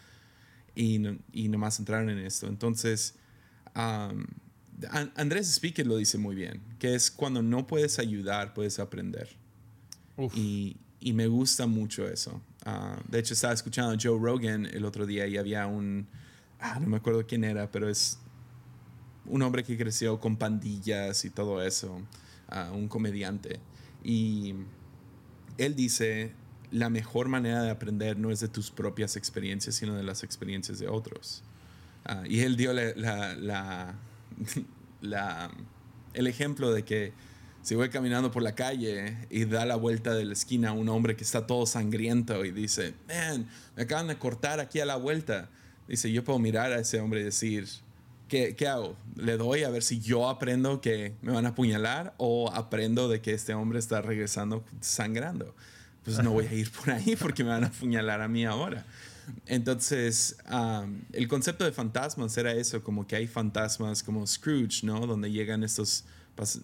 [0.75, 0.99] y,
[1.31, 2.47] y nomás entraron en esto.
[2.47, 3.15] Entonces,
[5.15, 9.29] Andrés Speaker lo dice muy bien, que es cuando no puedes ayudar, puedes aprender.
[10.36, 12.41] Y, y, me gusta mucho eso.
[12.65, 16.07] Ah, de hecho, estaba escuchando a Joe Rogan el otro día y había un,
[16.59, 18.19] ah, no me acuerdo quién era, pero es
[19.25, 22.01] un hombre que creció con pandillas y todo eso,
[22.51, 23.59] uh, un comediante.
[24.03, 24.53] Y
[25.57, 26.33] él dice,
[26.71, 30.79] la mejor manera de aprender no es de tus propias experiencias, sino de las experiencias
[30.79, 31.43] de otros.
[32.05, 33.95] Ah, y él dio la, la la,
[36.13, 37.13] el ejemplo de que
[37.63, 41.15] si voy caminando por la calle y da la vuelta de la esquina un hombre
[41.15, 45.49] que está todo sangriento y dice, man, me acaban de cortar aquí a la vuelta.
[45.88, 47.67] dice, yo puedo mirar a ese hombre y decir,
[48.27, 48.97] ¿qué, ¿qué hago?
[49.15, 53.21] ¿Le doy a ver si yo aprendo que me van a apuñalar o aprendo de
[53.21, 55.56] que este hombre está regresando sangrando?
[56.03, 58.86] Pues no voy a ir por ahí porque me van a apuñalar a mí ahora.
[59.45, 60.38] Entonces,
[61.12, 65.05] el concepto de fantasmas era eso, como que hay fantasmas como Scrooge, ¿no?
[65.05, 66.05] Donde llegan estos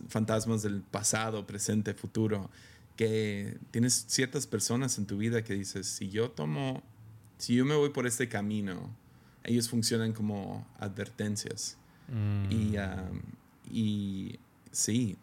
[0.08, 2.50] fantasmas del pasado, presente, futuro,
[2.95, 6.84] que tienes ciertas personas en tu vida que dices, si yo tomo,
[7.38, 8.93] si yo me voy por este camino,
[9.43, 11.78] ellos funcionan como advertencias.
[12.50, 13.22] Y, mm.
[13.72, 14.39] y
[14.72, 15.17] sí,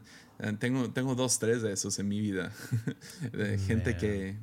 [0.58, 2.52] tengo, tengo dos, tres de esos en mi vida.
[3.32, 4.36] de gente que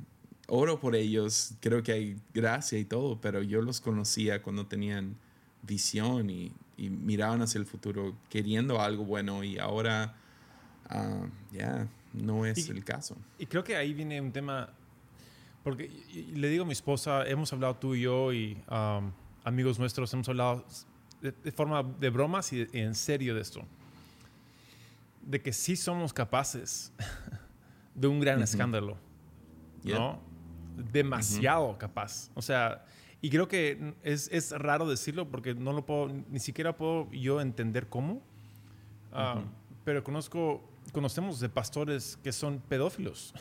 [0.46, 5.16] oro por ellos, creo que hay gracia y todo, pero yo los conocía cuando tenían
[5.62, 10.14] visión y, miraban hacia el futuro queriendo algo bueno y ahora
[10.90, 13.16] ah, ya no es el caso.
[13.38, 14.68] Y creo que ahí viene un tema,
[15.64, 15.90] porque
[16.34, 18.58] le digo a mi esposa, hemos hablado tú y yo y
[19.42, 20.66] amigos nuestros, hemos hablado
[21.22, 23.62] de, forma de bromas y, en serio de esto,
[25.22, 26.92] de que sí somos capaces
[27.94, 28.98] de un gran escándalo.
[29.82, 30.25] ¿no?
[30.76, 32.30] Demasiado capaz.
[32.34, 32.84] O sea,
[33.20, 37.40] y creo que es, es, raro decirlo porque no lo puedo, ni siquiera puedo yo
[37.40, 38.22] entender cómo.
[39.12, 39.42] Ah,
[39.84, 40.62] pero conozco,
[40.92, 43.34] conocemos de pastores que son pedófilos.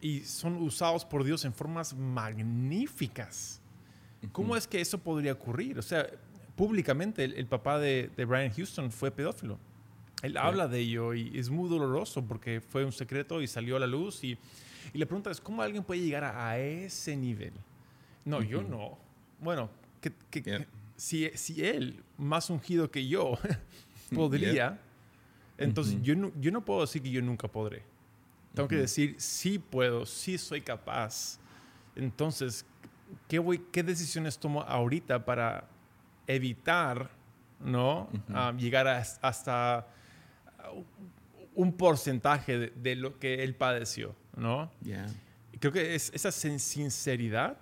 [0.00, 3.60] Y son usados por Dios en formas magníficas.
[4.32, 5.78] ¿Cómo es que eso podría ocurrir?
[5.78, 6.06] O sea,
[6.56, 9.58] públicamente el, papá de, de, Brian Houston fue pedófilo.
[10.22, 13.80] Él habla de ello y es muy doloroso porque fue un secreto y salió a
[13.80, 14.36] la luz y
[14.92, 17.52] y la pregunta es, ¿cómo alguien puede llegar a, ese nivel?
[18.24, 18.98] No, yo no.
[19.40, 23.38] Bueno, que, si, si, él, más ungido que yo,
[24.14, 24.78] podría,
[25.58, 27.82] entonces yo, no, yo no puedo decir que yo nunca podré.
[28.54, 31.38] Tengo que decir, sí puedo, sí soy capaz.
[31.94, 32.64] Entonces,
[33.28, 35.68] ¿qué, voy, qué decisiones tomo ahorita para
[36.26, 37.10] evitar
[37.60, 38.08] ¿no?
[38.32, 39.86] Ah, llegar hasta
[41.54, 44.14] un porcentaje de, lo que él padeció?
[44.36, 44.70] ¿no?
[45.58, 47.58] Creo que es, esa sinceridad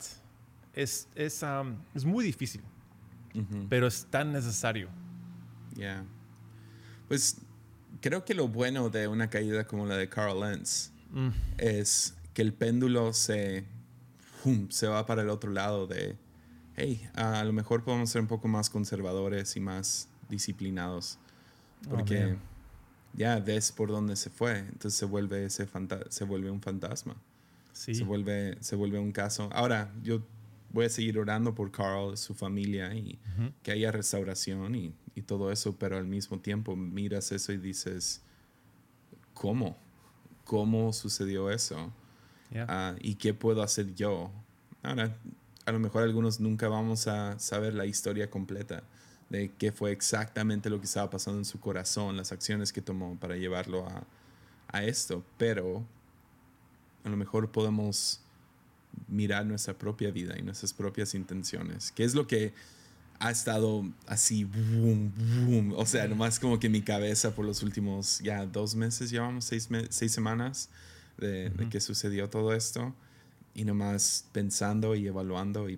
[0.74, 2.62] es, es, um, es muy difícil,
[3.68, 4.88] pero es tan necesario.
[5.76, 6.04] Yeah.
[7.08, 7.38] Pues
[8.00, 11.28] creo que lo bueno de una caída como la de Carl Lenz mm.
[11.58, 13.64] es que el péndulo se,
[14.68, 16.16] se va para el otro lado de,
[16.76, 21.18] hey, a lo mejor podemos ser un poco más conservadores y más disciplinados.
[21.86, 22.36] Oh, Porque
[23.14, 25.68] ya ves por dónde se fue, entonces se vuelve, ese
[26.10, 27.16] se vuelve un fantasma.
[27.72, 29.48] Se, vuelve, se vuelve un caso.
[29.52, 30.20] Ahora, yo
[30.72, 33.18] voy a seguir orando por Carl, su familia y
[33.62, 38.20] que haya restauración y, y, todo eso, pero al mismo tiempo miras eso y dices,
[39.32, 39.76] ¿cómo?
[40.44, 41.92] ¿Cómo sucedió eso?
[42.54, 44.32] Ah, ¿Y qué puedo hacer yo?
[44.82, 45.16] Ahora,
[45.64, 48.82] a lo mejor algunos nunca vamos a saber la historia completa
[49.28, 53.16] de qué fue exactamente lo que estaba pasando en su corazón, las acciones que tomó
[53.18, 54.04] para llevarlo a,
[54.68, 55.84] a esto, pero
[57.04, 58.20] a lo mejor podemos
[59.06, 62.52] mirar nuestra propia vida y nuestras propias intenciones, que es lo que
[63.20, 65.12] ha estado así, boom,
[65.46, 69.44] boom, o sea, nomás como que mi cabeza por los últimos ya dos meses, llevamos
[69.44, 70.70] seis, seis semanas
[71.16, 72.94] de, de, que sucedió todo esto,
[73.54, 75.76] y nomás pensando y evaluando y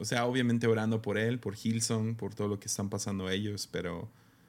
[0.00, 3.68] o sea, obviamente orando por él, por Hilson, por todo lo que están pasando ellos,
[3.70, 4.08] pero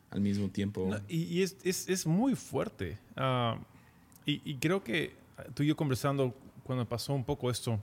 [0.10, 0.90] al mismo tiempo...
[1.10, 2.98] y, es, es, es, muy fuerte.
[3.18, 3.58] Ah,
[4.26, 5.14] y, y, creo que
[5.54, 6.34] tú y yo conversando
[6.64, 7.74] cuando pasó un poco esto,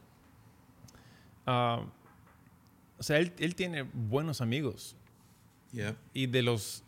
[1.47, 1.85] uh,
[2.99, 4.97] o sea, él, él, tiene buenos amigos.
[6.15, 6.83] Y de los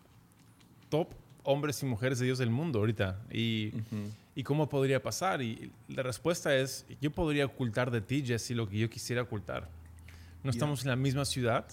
[0.88, 1.09] top
[1.43, 3.21] hombres y mujeres de Dios del mundo ahorita.
[3.31, 3.73] Y,
[4.35, 5.43] ¿Y cómo podría pasar?
[5.43, 9.69] Y la respuesta es, yo podría ocultar de ti, Jesse, lo que yo quisiera ocultar
[10.42, 11.66] no estamos en la misma ciudad,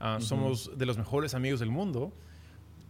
[0.00, 2.12] ah, somos de los mejores amigos del mundo,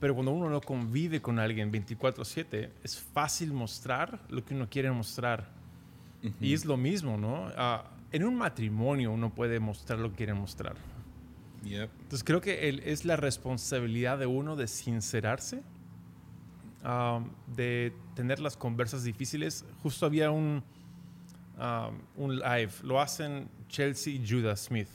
[0.00, 4.90] pero cuando uno no convive con alguien 24/7, es fácil mostrar lo que uno quiere
[4.90, 5.48] mostrar.
[6.40, 7.50] Y es lo mismo, ¿no?
[7.57, 10.75] Ah, en un matrimonio uno puede mostrar lo que quiere mostrar.
[11.65, 15.62] Entonces creo que es la responsabilidad de uno de sincerarse,
[16.83, 19.65] ah, de tener las conversas difíciles.
[19.83, 20.62] Justo había un,
[22.17, 24.88] un live, lo hacen Chelsea y Judah Smith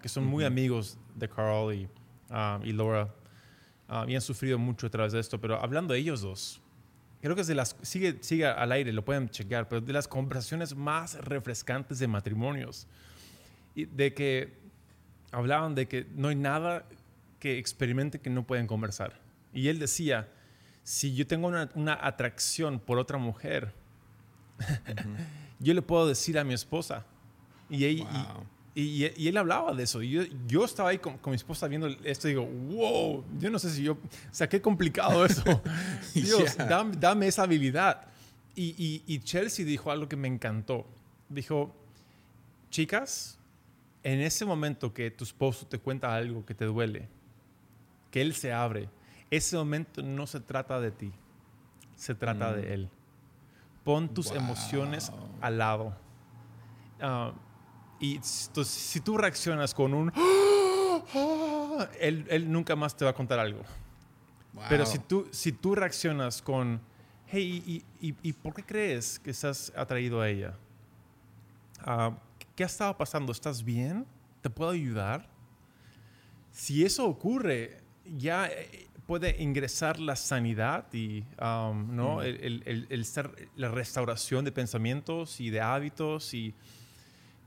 [0.00, 1.88] que son muy amigos de Carl y,
[2.30, 3.08] um, y Laura
[3.88, 5.40] um, y han sufrido mucho a través de esto.
[5.40, 6.60] Pero hablando de ellos dos,
[7.20, 10.08] creo que es de las, sigue, sigue al aire, lo pueden chequear, pero de las
[10.08, 12.86] conversaciones más refrescantes de matrimonios.
[13.74, 14.52] Y de que
[15.30, 16.84] hablaban de que no hay nada
[17.38, 19.18] que experimente que no pueden conversar.
[19.52, 20.28] Y él decía,
[20.82, 23.72] si yo tengo una, una atracción por otra mujer,
[25.58, 27.04] yo le puedo decir a mi esposa.
[27.70, 28.06] Y ella,
[28.74, 30.02] Y, y, él hablaba de eso.
[30.02, 33.50] Y yo, yo estaba ahí con, con, mi esposa viendo esto y digo, wow, yo
[33.50, 33.98] no sé si yo, o
[34.30, 35.42] sea, qué complicado eso.
[36.14, 36.66] Dios, yeah.
[36.66, 38.06] dame, dame, esa habilidad.
[38.54, 40.86] Y, y, y, Chelsea dijo algo que me encantó.
[41.28, 41.74] Dijo,
[42.70, 43.38] chicas,
[44.02, 47.08] en ese momento que tu esposo te cuenta algo que te duele,
[48.10, 48.88] que él se abre,
[49.30, 51.12] ese momento no se trata de ti,
[51.94, 52.54] se trata mm.
[52.54, 52.88] de él.
[53.84, 54.36] Pon tus wow.
[54.36, 55.94] emociones al lado.
[57.02, 57.32] Uh,
[58.02, 60.12] y entonces, si tú reaccionas con un...
[62.00, 63.62] Él, él, nunca más te va a contar algo.
[64.52, 64.64] Wow.
[64.68, 66.80] Pero si tú, si tú reaccionas con,
[67.26, 70.54] hey, ¿y, y, y por qué crees que estás atraído a ella?
[71.84, 72.14] Uh,
[72.54, 73.32] ¿Qué ha estado pasando?
[73.32, 74.06] ¿Estás bien?
[74.42, 75.28] ¿Te puedo ayudar?
[76.52, 82.16] Si eso ocurre, ya eh, puede ingresar la sanidad y um, ¿no?
[82.16, 82.22] Mm.
[82.22, 83.06] el, el, el, el,
[83.56, 86.54] la restauración de pensamientos y de hábitos y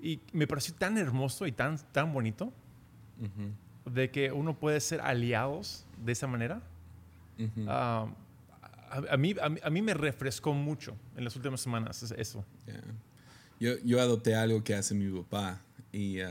[0.01, 3.91] y me pareció tan hermoso y tan, tan bonito uh -huh.
[3.93, 6.61] de que uno puede ser aliados de esa manera.
[7.37, 7.63] Uh -huh.
[7.65, 8.13] uh,
[8.89, 12.45] a, a, mí, a, mí, a, mí, me refrescó mucho en las últimas semanas eso.
[12.65, 12.81] Yeah.
[13.59, 16.27] Yo, yo adopté algo que hace mi papá y, uh,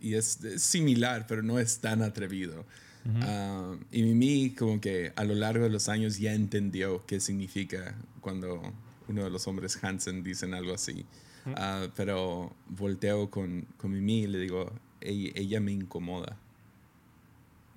[0.00, 2.64] y es, es, similar, pero no es tan atrevido.
[3.04, 3.78] Uh -huh.
[3.92, 8.62] y Mimi como que a lo largo de los años ya entendió qué significa cuando
[9.08, 11.04] uno de los hombres Hansen dicen algo así.
[11.46, 16.38] Uh, pero volteo con, con Mimi y le digo, ella, ella me incomoda.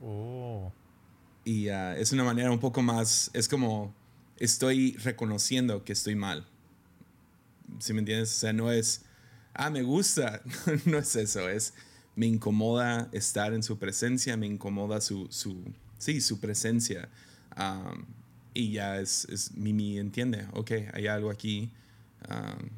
[0.02, 0.72] Oh.
[1.44, 3.94] Y uh, es una manera un poco más, es como
[4.38, 6.46] estoy reconociendo que estoy mal.
[7.80, 8.36] ¿Sí me entiendes?
[8.36, 9.04] O sea, no es,
[9.54, 10.42] ah, me gusta,
[10.86, 11.74] no es eso, es,
[12.16, 15.62] me incomoda estar en su presencia, me incomoda su, su
[15.98, 17.10] sí, su presencia.
[17.58, 18.06] Um,
[18.54, 21.70] y ya es, es, Mimi entiende, ok, hay algo aquí.
[22.30, 22.70] Um,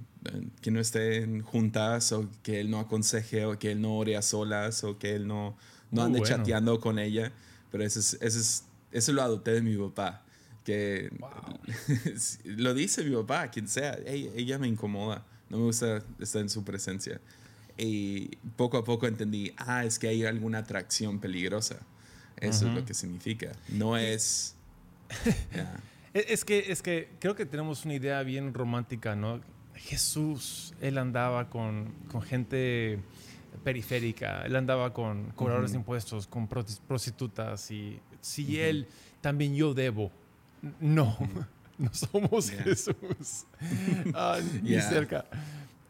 [0.62, 4.22] que no estén juntas o que él no aconseje o que él no ore a
[4.22, 5.58] solas o que él no,
[5.92, 6.38] no ande bueno.
[6.38, 7.32] chateando con ella.
[7.72, 10.24] Pero eso, es, eso, es, eso lo adopté de mi papá.
[10.66, 11.60] Que wow.
[12.58, 16.50] lo dice mi papá, quien sea, hey, ella me incomoda, no me gusta estar en
[16.50, 17.22] su presencia.
[17.78, 21.80] Y poco a poco entendí, ah, es que hay alguna atracción peligrosa.
[22.36, 22.72] Eso uh -huh.
[22.72, 23.52] es lo que significa.
[23.70, 24.56] No es...
[25.54, 25.82] yeah.
[26.14, 29.42] es, que, es que creo que tenemos una idea bien romántica, ¿no?
[29.80, 33.00] Jesús, él andaba con, con gente
[33.64, 35.74] periférica, él andaba con cobradores uh -huh.
[35.74, 38.60] de impuestos, con prostitutas y si uh -huh.
[38.60, 38.88] él,
[39.22, 40.12] también yo debo.
[40.80, 41.18] No,
[41.78, 42.64] no somos yeah.
[42.64, 43.46] Jesús,
[44.14, 44.82] ah, ni yeah.
[44.82, 45.26] cerca.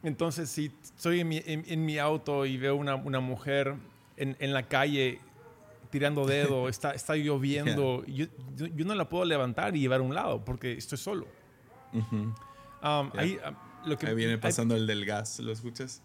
[0.04, 3.74] Entonces, si estoy en mi, en, en mi auto y veo una, una mujer
[4.16, 5.20] en, en, la calle
[5.90, 8.28] tirando dedo, está, está lloviendo, yeah.
[8.56, 11.28] yo, yo, no la puedo levantar y llevar a un lado porque estoy solo.
[11.92, 11.98] Uh
[12.84, 13.40] um, ahí,
[13.86, 16.02] lo que, Ahí viene pasando hay, el del gas, ¿lo escuchas?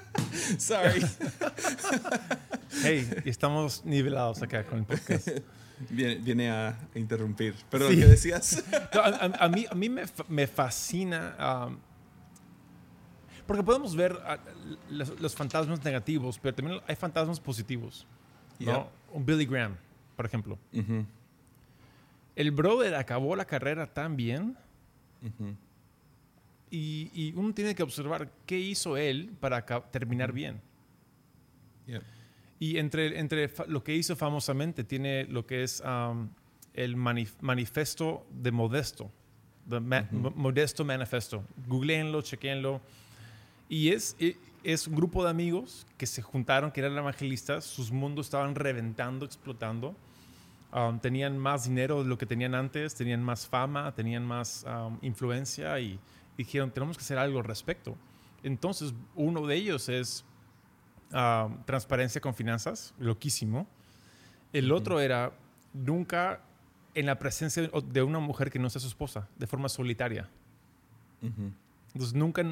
[0.58, 1.04] Sorry.
[2.82, 5.28] hey, estamos nivelados acá con el podcast.
[5.90, 7.54] Viene, viene a, a, interrumpir.
[7.70, 7.98] Pero sí.
[7.98, 8.64] ¿qué decías?
[8.92, 11.66] No, a, a, mí, a mí me, me fascina.
[11.68, 11.78] Um,
[13.46, 18.08] porque podemos ver uh, los, los, fantasmas negativos, pero también hay fantasmas positivos.
[18.58, 18.88] ¿no?
[19.12, 19.76] Un Billy Graham,
[20.16, 20.58] por ejemplo.
[20.72, 21.06] Uh -huh.
[22.34, 24.56] El brother acabó la carrera tan bien.
[25.22, 25.56] Uh -huh
[26.70, 30.60] y, y, uno tiene que observar qué hizo él para terminar bien.
[31.86, 32.02] Yeah.
[32.60, 36.28] Y entre, entre lo que hizo famosamente, tiene lo que es um,
[36.74, 39.10] el manif manifesto de Modesto,
[39.68, 40.34] the ma uh -huh.
[40.34, 41.44] Modesto Manifesto.
[41.66, 42.80] Googleenlo, chequenlo.
[43.68, 47.92] Y es, e, es un grupo de amigos que se juntaron, que eran evangelistas, sus
[47.92, 49.94] mundos estaban reventando, explotando.
[50.72, 54.98] Um, tenían más dinero de lo que tenían antes, tenían más fama, tenían más um,
[55.00, 55.98] influencia y
[56.38, 57.96] dijeron, tenemos que hacer algo al respecto.
[58.42, 60.24] Entonces, uno de ellos es
[61.12, 63.66] uh, transparencia con finanzas, loquísimo.
[64.52, 64.78] El uh -huh.
[64.78, 65.32] otro era
[65.74, 66.40] nunca
[66.94, 70.28] en la presencia de una mujer que no sea su esposa, de forma solitaria.
[71.20, 71.52] Uh -huh.
[71.92, 72.44] Entonces, nunca,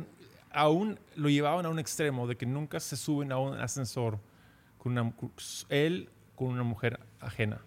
[0.50, 4.18] aún lo llevaban a un extremo de que nunca se suben a un ascensor
[4.78, 5.14] con una,
[5.68, 7.60] él con una mujer ajena.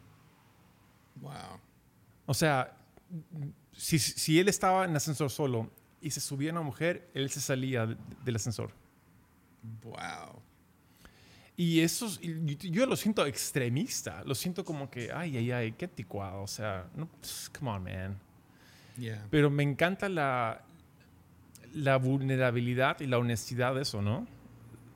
[1.22, 1.60] Wow.
[2.26, 2.78] O sea,
[3.72, 5.70] si, si él estaba en ascensor solo
[6.02, 8.72] y se subía una mujer, él se salía de, del ascensor.
[9.84, 10.42] Wow.
[11.58, 16.42] Y eso, yo lo siento extremista, lo siento como que, ay, ay, ay, qué anticuado,
[16.42, 17.10] o sea, no,
[17.58, 18.20] come on, man.
[18.98, 19.28] Yeah.
[19.30, 20.64] Pero me encanta la,
[21.74, 24.26] la vulnerabilidad y la honestidad de eso, ¿no?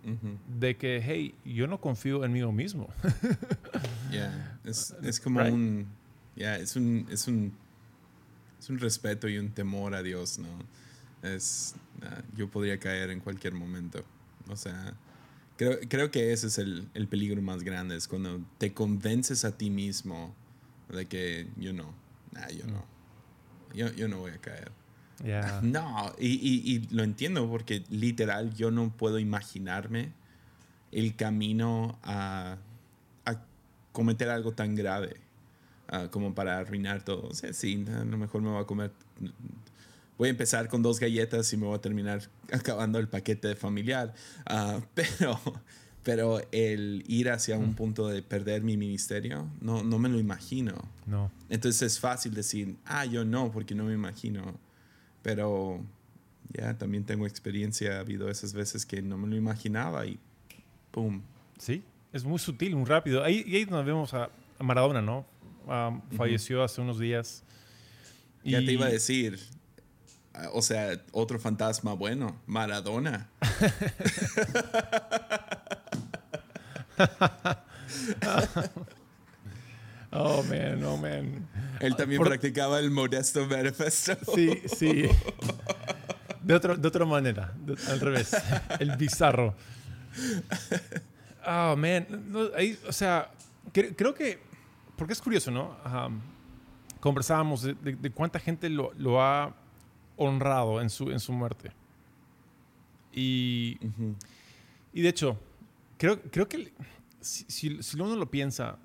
[0.05, 0.37] Uh -huh.
[0.59, 2.87] De que, hey, yo no confío en mí mismo.
[4.11, 4.57] yeah.
[4.63, 5.53] es, es como right?
[5.53, 5.87] un,
[6.35, 7.53] yeah, es un, es un,
[8.57, 10.47] es un respeto y un temor a Dios, ¿no?
[11.23, 14.03] Es, uh, yo podría caer en cualquier momento.
[14.49, 14.95] O sea,
[15.55, 19.55] Creo, creo que ese es el, el, peligro más grande, es cuando te convences a
[19.55, 20.33] ti mismo
[20.89, 21.93] de que yo no,
[22.31, 22.83] nah, yo no,
[23.75, 24.71] yo, yo no voy a caer.
[25.61, 30.11] No, y, y, y, lo entiendo porque literal yo no puedo imaginarme
[30.91, 32.57] el camino a,
[33.25, 33.41] a
[33.93, 35.15] cometer algo tan grave
[35.93, 37.29] uh, como para arruinar todo.
[37.29, 38.91] O sea, sí, a lo mejor me voy a comer.
[40.17, 44.13] Voy a empezar con dos galletas y me voy a terminar acabando el paquete familiar.
[44.49, 45.39] Uh, pero,
[46.03, 50.75] pero el ir hacia un punto de perder mi ministerio, no, no me lo imagino.
[51.05, 51.31] No.
[51.49, 54.59] Entonces es fácil decir, ah, yo no, porque no me imagino.
[55.21, 55.81] Pero
[56.53, 60.19] ya también tengo experiencia, ha habido esas veces que no me lo imaginaba y
[60.91, 61.21] ¡pum!
[61.57, 63.23] Sí, es muy sutil, muy rápido.
[63.23, 65.25] Ahí, ahí nos vemos a, Maradona, ¿no?
[66.17, 67.43] falleció hace unos días.
[68.43, 69.39] Ya te iba a decir,
[70.53, 73.29] o sea, otro fantasma bueno, Maradona.
[80.11, 81.47] oh, man, oh, man.
[81.79, 84.17] Él también practicaba el modesto manifesto.
[84.33, 85.09] Sí, sí.
[86.41, 87.53] De, otro, de otra manera,
[87.89, 88.35] al revés.
[88.79, 89.55] El bizarro.
[91.45, 92.07] Oh, man.
[92.87, 93.31] o sea,
[93.71, 94.39] creo que.
[94.95, 95.77] Porque es curioso, ¿no?
[96.99, 99.53] conversábamos de, cuánta gente lo, lo, ha
[100.17, 101.71] honrado en su, en su muerte.
[103.11, 103.77] Y,
[104.93, 105.39] y de hecho,
[105.97, 106.73] creo, creo que
[107.21, 108.77] si, si, uno lo piensa,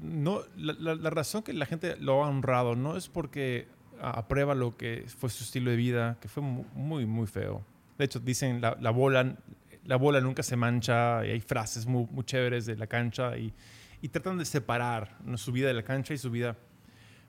[0.00, 3.68] no, la, la, razón que la gente lo ha honrado no es porque
[4.00, 7.64] aprueba lo que fue su estilo de vida, que fue muy, muy feo.
[7.98, 9.36] De hecho, dicen la, la bola,
[9.84, 13.52] la bola nunca se mancha y hay frases muy, muy chéveres de la cancha y,
[14.00, 16.56] y tratan de separar su vida de la cancha y su vida.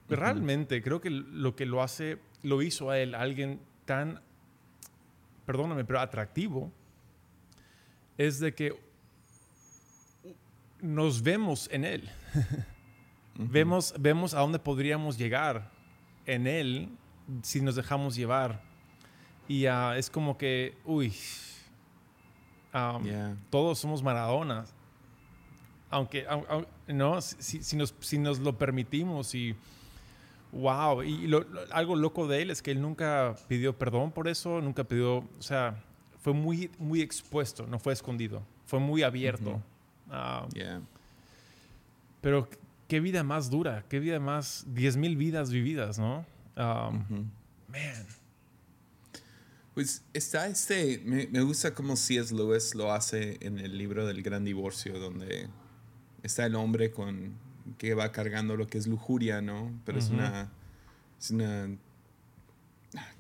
[0.09, 4.21] Realmente creo que lo que lo hace, lo hizo a él, alguien tan,
[5.45, 6.71] perdóname, pero atractivo,
[8.17, 8.79] es de que
[10.81, 12.09] nos vemos en él.
[13.35, 15.71] vemos, vemos a dónde podríamos llegar
[16.25, 16.89] en él
[17.41, 18.61] si nos dejamos llevar.
[19.47, 21.13] Y uh, es como que, uy,
[22.73, 24.73] um, todos somos Maradonas.
[25.89, 26.25] Aunque,
[26.87, 29.55] no, si, si, nos, si nos lo permitimos y
[30.53, 34.61] wow, y lo, algo loco de él es que él nunca pidió perdón por eso,
[34.61, 35.83] nunca pidió, o sea,
[36.21, 39.61] fue muy, muy expuesto, no fue escondido, fue muy abierto.
[40.07, 40.85] Um,
[42.21, 42.47] pero
[42.87, 46.25] qué vida más dura, qué vida más, 10 mil vidas vividas, ¿no?
[46.55, 47.29] Um,
[47.67, 48.07] man.
[49.73, 52.33] Pues está este, me, me gusta como C.S.
[52.33, 55.49] Lewis lo hace en el libro del gran divorcio, donde
[56.21, 57.33] está el hombre con
[57.77, 59.71] que va cargando lo que es lujuria, ¿no?
[59.85, 60.51] Pero es una,
[61.19, 61.69] es una,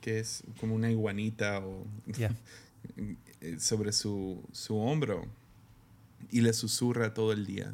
[0.01, 1.85] que es como una iguanita o
[3.59, 5.25] sobre su, su hombro
[6.31, 7.73] y le susurra todo el día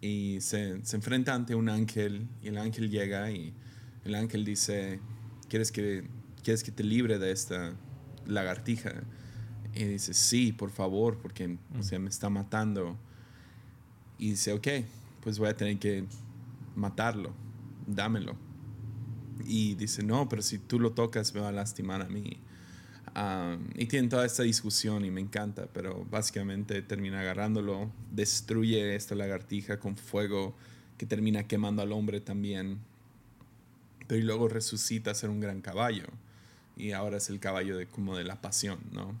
[0.00, 3.54] y se, se, enfrenta ante un ángel y el ángel llega y
[4.04, 5.00] el ángel dice,
[5.48, 6.04] ¿quieres que,
[6.42, 7.74] ¿quieres que te libre de esta
[8.26, 8.92] lagartija?
[9.74, 12.96] Y dice, sí, por favor, porque o sea, me está matando.
[14.18, 14.68] Y dice, ok,
[15.24, 16.04] pues voy a tener que
[16.76, 17.32] matarlo,
[17.86, 18.36] dámelo.
[19.46, 22.38] Y dice, no, pero si tú lo tocas me va a lastimar a mí
[23.74, 29.78] y tienen toda esta discusión y me encanta, pero básicamente termina agarrándolo, destruye esta lagartija
[29.78, 30.54] con fuego
[30.98, 32.78] que termina quemando al hombre también,
[34.08, 36.06] pero y luego resucita a ser un gran caballo
[36.76, 39.14] y ahora es el caballo de como de la pasión, ¿no?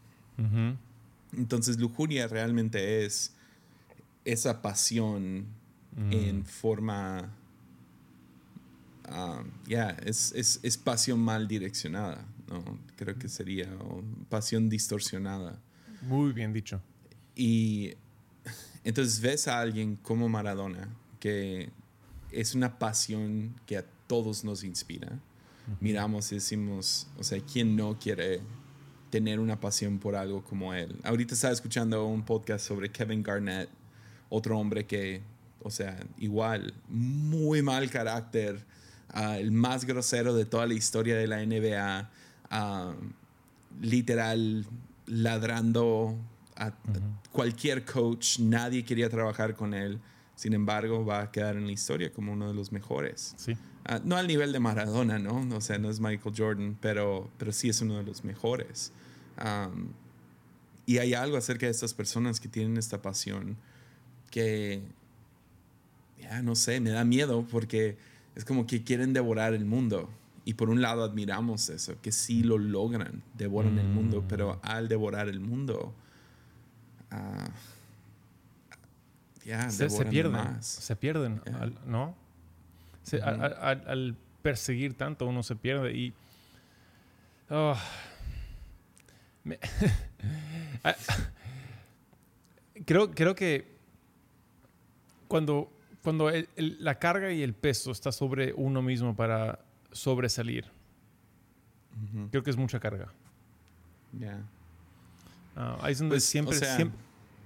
[1.32, 3.32] Entonces lujuria realmente es
[4.24, 5.46] esa pasión
[5.96, 6.12] mm.
[6.12, 7.34] en forma,
[9.66, 12.26] ya, es, es, es pasión mal direccionada.
[12.48, 12.78] ¿no?
[12.96, 13.68] Creo que sería
[14.28, 15.60] pasión distorsionada.
[16.02, 16.80] Muy bien dicho.
[17.34, 17.94] Y
[18.84, 20.88] entonces ves a alguien como Maradona,
[21.18, 21.70] que
[22.30, 25.18] es una pasión que a todos nos inspira.
[25.80, 28.42] Miramos y decimos, o sea, ¿quién no quiere
[29.08, 30.94] tener una pasión por algo como él?
[31.04, 33.70] Ahorita estaba escuchando un podcast sobre Kevin Garnett,
[34.28, 35.22] otro hombre que,
[35.64, 38.64] o sea, igual, muy mal carácter,
[39.08, 42.10] ah, el más grosero de toda la historia de la NBA
[43.80, 44.66] literal
[45.06, 46.16] ladrando
[46.56, 46.72] a
[47.32, 49.98] cualquier coach, nadie quería trabajar con él.
[50.36, 53.34] Sin embargo, va a quedar en la historia como uno de los mejores.
[53.36, 53.56] Sí.
[53.86, 55.56] Ah, no al nivel de Maradona, ¿no?
[55.56, 58.92] O sea, no es Michael Jordan, pero, pero sí es uno de los mejores.
[60.86, 63.56] y hay algo acerca de estas personas que tienen esta pasión
[64.30, 64.82] que,
[66.24, 67.96] ya no sé, me da miedo porque
[68.34, 70.10] es como que quieren devorar el mundo.
[70.46, 74.58] Y por un lado admiramos eso, que sí lo logran, devoran el mundo, pero mm.
[74.62, 75.94] al devorar el mundo,
[77.10, 77.48] ah,
[79.70, 80.66] se, pierden, más.
[80.66, 81.56] se pierden, Yeah.
[81.62, 82.14] al- ¿no?
[83.02, 86.12] Se- al, al- al- al perseguir tanto uno se pierde y
[87.50, 87.78] ah,
[89.44, 89.58] me-
[90.84, 90.94] Ah,
[92.84, 93.66] creo, creo que
[95.28, 95.70] cuando,
[96.04, 99.58] cuando el- el- la carga y el peso está sobre uno mismo para
[99.90, 100.66] sobresalir,
[102.30, 103.12] creo que es mucha carga.
[104.12, 104.38] Ya.
[105.56, 106.98] Ah, ahí es donde Pues, o siempre, sea- siempre,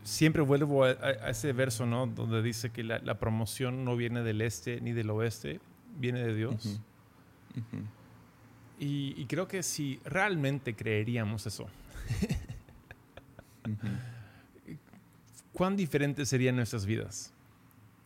[0.03, 0.91] siempre vuelvo a,
[1.31, 2.07] ese verso, ¿no?
[2.07, 5.61] Donde dice que la, la promoción no viene del este ni del oeste,
[5.99, 6.81] viene de Dios.
[8.81, 11.67] Y, y creo que si realmente creeríamos eso.
[15.53, 17.33] ¿cuán diferentes serían nuestras vidas?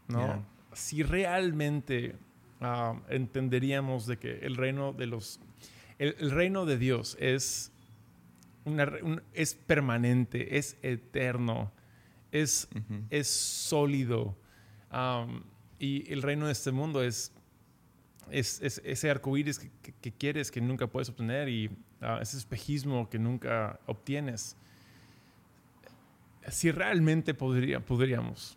[0.09, 0.19] ¿No?
[0.27, 0.45] Yeah.
[0.75, 2.15] Si realmente
[2.61, 5.41] ah, entenderíamos de que el reino de los...
[5.99, 7.71] El, el reino de Dios es,
[8.65, 11.71] una un- es permanente, es eterno,
[12.33, 12.69] es
[13.11, 14.37] es sólido.
[15.79, 17.33] Y el reino de este mundo es,
[18.31, 22.39] es, es ese arcoíris que, que- que quieres que nunca puedes obtener y ah, ese
[22.39, 24.57] espejismo que nunca obtienes.
[26.49, 28.57] Si realmente podría, podríamos,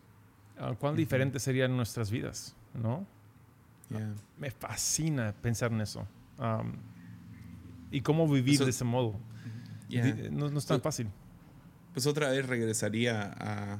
[0.79, 3.05] cuán diferentes serían nuestras vidas, ¿no?
[4.37, 6.07] Me fascina pensar en eso.
[7.91, 9.15] Y cómo vivir de ese modo.
[9.87, 11.07] Di- No, no es tan So- fácil.
[11.93, 13.79] Pues otra vez regresaría a...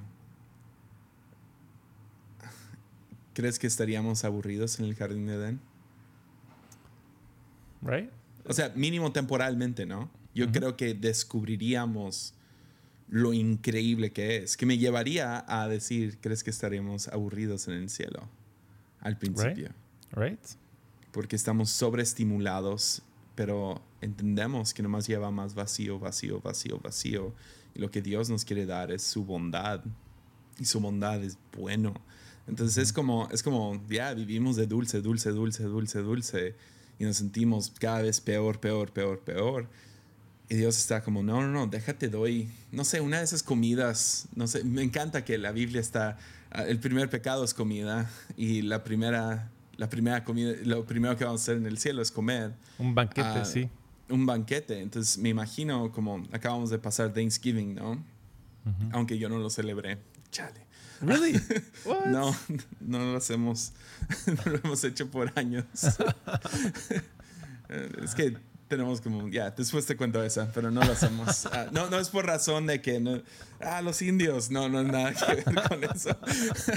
[3.34, 5.60] ¿Crees que estaríamos aburridos en el jardín de Edén?
[7.82, 8.10] Right?
[8.48, 10.10] O sea, mínimo temporalmente, ¿no?
[10.34, 12.34] Yo creo que descubriríamos
[13.08, 17.90] lo increíble que es, que me llevaría a decir, ¿crees que estaríamos aburridos en el
[17.90, 18.28] cielo?
[19.00, 19.70] Al principio.
[20.12, 20.40] Right?
[21.12, 23.04] Porque estamos sobreestimulados,
[23.36, 27.34] pero entendemos que nomás lleva más vacío, vacío, vacío, vacío.
[27.76, 29.84] Y lo que Dios nos quiere dar es su bondad.
[30.58, 31.94] Y su bondad es bueno.
[32.48, 36.56] Entonces es como, es como, ya vivimos de dulce, dulce, dulce, dulce, dulce.
[36.98, 39.68] Y nos sentimos cada vez peor, peor, peor, peor.
[40.50, 44.28] Y Dios está como, no, no, no, déjate doy, no sé, una de esas comidas,
[44.36, 46.18] no sé, me encanta que la Biblia está,
[46.52, 51.26] ah, el primer pecado es comida y la primera, la primera comida, lo primero que
[51.26, 53.70] vamos a hacer en el cielo es comer Un banquete, Ah, sí.
[54.10, 54.82] un banquete.
[54.82, 57.92] Entonces me imagino como acabamos de pasar Thanksgiving, ¿no?
[57.94, 58.90] Ujú.
[58.92, 59.98] Aunque yo no lo celebré.
[60.32, 60.62] Chale.
[61.02, 61.34] Really?
[61.86, 62.06] What?
[62.06, 62.36] No,
[62.82, 63.74] no lo hacemos,
[64.28, 65.66] no lo hemos hecho por años.
[68.04, 68.38] Es que
[68.68, 71.48] tenemos como, ya, después te cuento esa, pero no lo hacemos.
[71.52, 73.22] Ah, no, no es por razón de que, no,
[73.62, 76.18] ah, los indios, no, no, nada que ver con eso.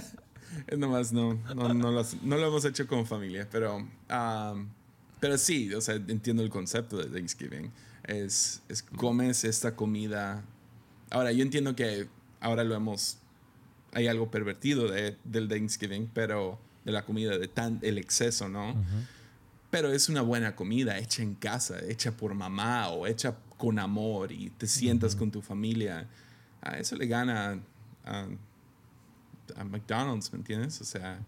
[0.66, 4.68] es nomás, no, no, no, lo, no lo hemos hecho como familia, pero, um,
[5.20, 7.72] pero sí, o sea, entiendo el concepto de Thanksgiving.
[8.04, 10.44] Es, es comes esta comida.
[11.10, 12.08] Ahora, yo entiendo que
[12.40, 13.18] ahora lo hemos
[13.92, 18.70] hay algo pervertido de, del Thanksgiving, pero de la comida, de tan, el exceso, ¿no?
[18.70, 18.80] Ujú.
[19.70, 24.32] Pero es una buena comida, hecha en casa, hecha por mamá o hecha con amor
[24.32, 26.06] y te sientas con tu familia.
[26.62, 27.60] A eso le gana
[28.04, 28.26] a,
[29.56, 30.80] a McDonald's, ¿me entiendes?
[30.80, 31.18] O sea,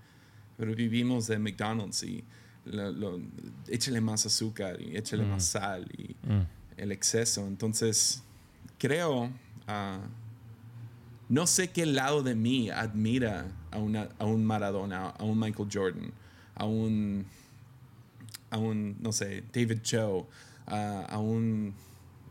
[0.56, 2.24] pero vivimos de McDonald's y
[2.64, 3.20] lo- lo-
[3.68, 5.28] échale más azúcar y échale Mm.
[5.30, 6.46] más sal y Mm.
[6.78, 7.46] el exceso.
[7.46, 8.22] Entonces,
[8.78, 9.30] creo,
[9.66, 10.00] ah,
[11.28, 15.68] no sé qué lado de mí admira a, una, a un Maradona, a un Michael
[15.72, 16.10] Jordan,
[16.54, 17.24] a un,
[18.50, 20.28] a un, no sé, David Cho,
[20.66, 21.74] a, a un,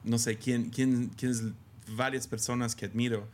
[0.03, 1.43] no sé, quién, quién, quién es
[1.95, 3.27] varias personas que admiro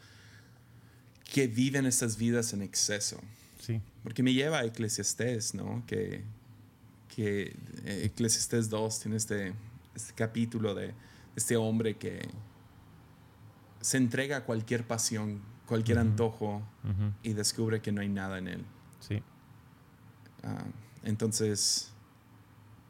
[1.33, 3.19] que viven estas vidas en exceso.
[3.59, 3.81] Sí.
[4.03, 5.83] Porque me lleva a Eclesiastés, ¿no?
[5.87, 6.23] Que,
[7.15, 9.53] que eh, Eclesiastés 2 tiene este,
[9.95, 10.93] este capítulo de
[11.35, 12.27] este hombre que
[13.81, 16.61] se entrega a cualquier pasión, cualquier antojo
[17.23, 18.65] y descubre que no hay nada en él.
[18.99, 19.21] Sí.
[20.43, 20.65] Ah,
[21.03, 21.91] entonces,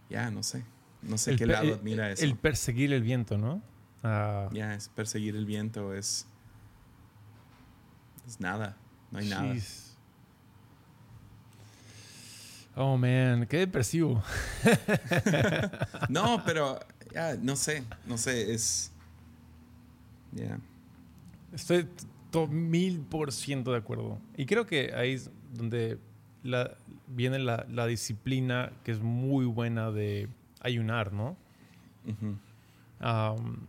[0.09, 0.63] ya, no sé.
[1.01, 2.23] No sé El qué lado admira eso.
[2.23, 3.61] El perseguir el viento, ¿no?
[4.03, 6.25] Ah, Ya, es perseguir el viento, es...
[8.27, 8.75] Es nada,
[9.11, 9.53] no hay nada.
[12.75, 14.21] Oh, man, qué depresivo.
[16.09, 16.79] No, pero
[17.13, 18.91] ya, no sé, no sé, es...
[20.33, 20.59] Ya.
[21.53, 21.87] Estoy
[22.31, 24.19] to- mil por ciento de acuerdo.
[24.35, 25.97] Y creo que ahí es donde
[26.45, 26.77] la-
[27.07, 30.27] viene la, la disciplina que es muy buena de
[30.61, 31.35] ayunar, ¿no?
[32.07, 32.37] Ujú.
[32.99, 33.65] Am,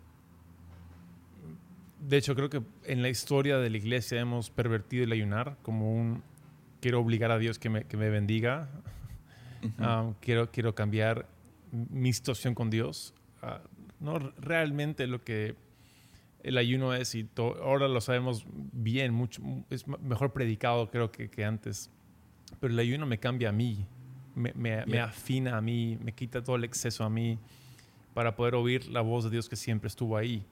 [2.01, 5.93] de hecho, creo que en la historia de la iglesia hemos pervertido el ayunar como
[5.93, 6.23] un
[6.81, 8.69] quiero obligar a Dios que me, que me bendiga,
[9.63, 9.83] Ujú.
[9.85, 11.27] Am, quiero, quiero cambiar
[11.73, 13.15] mi situación con Dios.
[13.43, 13.63] Ah,
[13.99, 15.57] no, realmente lo que
[16.43, 21.45] el ayuno es, y ahora lo sabemos bien, mucho, es mejor predicado creo que, que
[21.45, 21.91] antes,
[22.61, 23.87] pero el ayuno me cambia a mí,
[24.35, 27.39] me, me, afina a mí, me quita todo el exceso a mí
[28.15, 30.45] para poder oír la voz de Dios que siempre estuvo ahí.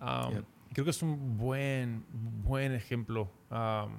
[0.00, 2.04] Um, creo que es un buen,
[2.42, 3.92] buen ejemplo um,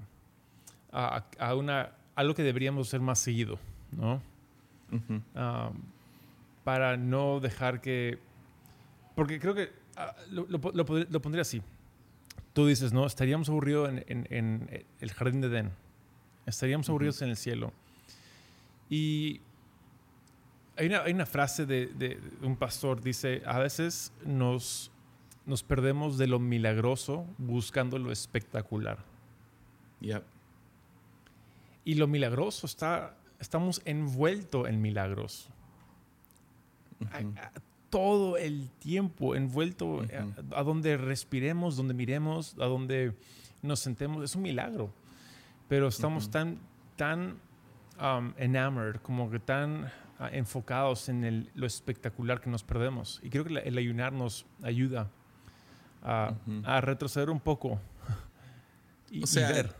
[0.91, 3.59] a, una, algo que deberíamos hacer más seguido,
[3.91, 4.21] ¿no?
[4.91, 5.73] Um,
[6.63, 8.19] para no dejar que...
[9.15, 11.61] Porque creo que ah, lo, lo, pondría así.
[12.53, 13.05] Tú dices, ¿no?
[13.05, 15.71] Estaríamos aburridos en, en, el jardín de Edén.
[16.45, 17.71] Estaríamos aburridos en el cielo.
[18.89, 19.41] Y
[20.75, 24.91] hay una, hay una frase de, de, un pastor, dice, a veces nos,
[25.45, 28.99] nos perdemos de lo milagroso buscando lo espectacular.
[31.83, 35.49] Y lo milagroso está, estamos envueltos en milagros.
[37.89, 40.01] todo el tiempo envuelto
[40.55, 43.13] a, donde respiremos, donde miremos, a donde
[43.61, 44.91] nos sentemos, es un milagro.
[45.71, 46.59] Pero estamos tan,
[46.97, 47.39] tan
[47.97, 53.21] um, enamored, como que tan ah, enfocados en lo espectacular que nos perdemos.
[53.23, 55.09] Y creo que el ayunar nos ayuda
[56.03, 56.35] a,
[56.81, 57.79] retroceder un poco
[59.11, 59.73] y, o sea,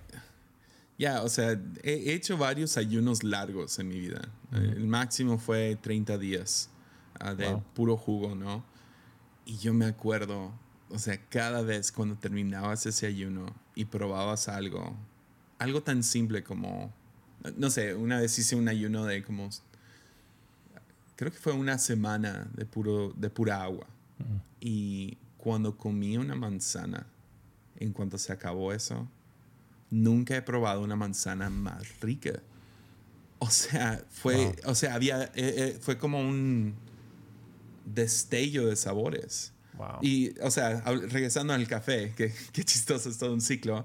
[0.98, 4.22] Ya, o sea, he hecho varios ayunos largos en mi vida.
[4.54, 6.70] El máximo fue 30 días
[7.20, 8.64] ah, de puro jugo, ¿no?
[9.44, 10.54] Y yo me acuerdo,
[10.90, 14.96] o sea, cada vez cuando terminabas ese ayuno y probabas algo,
[15.62, 16.94] algo tan simple como
[17.58, 19.50] no sé, una vez hice un ayuno de como,
[21.16, 23.88] creo que fue una semana de, puro, de pura agua.
[24.60, 27.08] Y cuando comí una manzana,
[27.78, 29.08] en cuanto se acabó eso,
[29.90, 32.42] nunca he probado una manzana más rica.
[33.40, 36.76] O sea, fue, o sea, había, eh, eh, fue como un
[37.86, 39.54] destello de sabores.
[40.04, 43.84] Y, o sea, regresando al café, que, que chistoso es todo un ciclo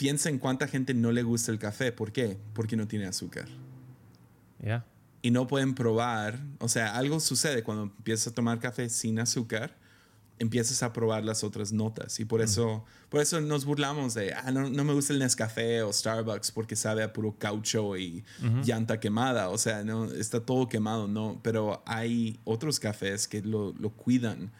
[0.00, 1.92] piensa en cuánta gente no le gusta el café.
[1.92, 2.38] ¿Por qué?
[2.54, 3.44] Porque no tiene azúcar.
[4.58, 4.86] Ya.
[5.20, 9.76] Y no pueden probar, o sea, algo sucede cuando empiezas a tomar café sin azúcar,
[10.38, 12.18] empiezas a probar las otras notas.
[12.18, 15.82] Y por eso, por eso nos burlamos de, ah, no, no, me gusta el Nescafé
[15.82, 18.24] o Starbucks porque sabe a puro caucho y
[18.64, 19.50] llanta quemada.
[19.50, 21.38] O sea, no, está todo quemado, ¿no?
[21.42, 24.50] Pero hay otros cafés que lo, lo cuidan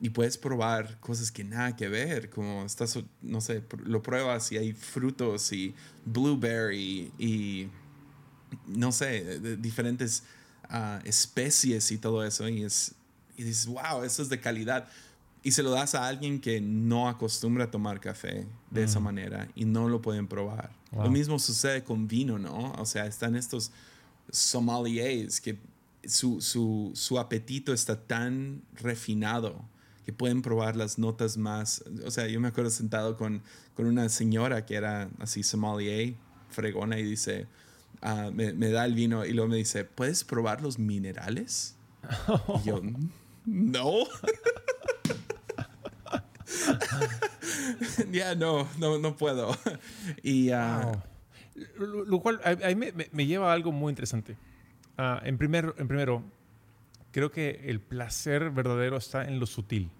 [0.00, 4.56] y puedes probar cosas que nada que ver, como estás, no sé, lo pruebas y
[4.56, 5.74] hay frutos y
[6.06, 7.68] blueberry y,
[8.66, 10.22] no sé, diferentes
[10.70, 12.48] ah, especies y todo eso.
[12.48, 12.94] Y, es,
[13.36, 14.88] y dices, wow, eso es de calidad.
[15.42, 19.04] Y se lo das a alguien que no acostumbra a tomar café de esa mm.
[19.04, 20.70] manera y no lo pueden probar.
[20.92, 22.72] Lo mismo sucede con vino, ¿no?
[22.72, 23.70] O sea, están estos
[24.30, 25.58] sommeliers que
[26.04, 29.62] su, su, su apetito está tan refinado
[30.04, 31.84] que pueden probar las notas más.
[32.04, 33.42] O sea, yo me acuerdo sentado con,
[33.74, 36.14] con una señora que era así sommelier,
[36.48, 37.46] fregona, y dice,
[38.02, 41.76] ah, me, me, da el vino y luego me dice, ¿puedes probar los minerales?
[42.62, 42.80] Y yo,
[43.46, 44.04] no.
[48.10, 49.56] ya, no, no, no puedo.
[50.22, 50.92] y, uh,
[51.78, 54.36] lo, cual a, me, me, lleva a algo muy interesante.
[54.98, 56.24] Uh, en, primer, en primero,
[57.12, 59.90] creo que el placer verdadero está en lo sutil,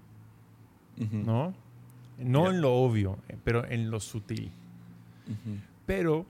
[0.96, 1.54] ¿no?
[2.18, 4.50] No en lo obvio, eh, pero en lo sutil.
[5.86, 6.26] Pero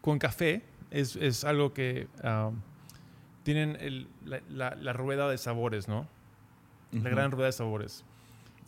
[0.00, 2.56] con café es, es algo que um,
[3.42, 6.06] tienen el, la, la, rueda de sabores, ¿no?
[6.92, 8.04] La gran rueda de sabores.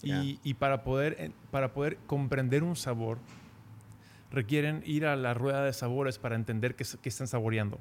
[0.03, 3.19] Y, y, para, poder, para poder comprender un sabor,
[4.31, 7.79] requieren ir a la rueda de sabores para entender qué, qué están saboreando.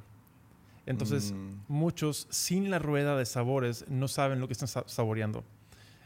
[0.86, 1.64] Entonces, mm.
[1.68, 5.44] muchos sin la rueda de sabores no saben lo que están saboreando.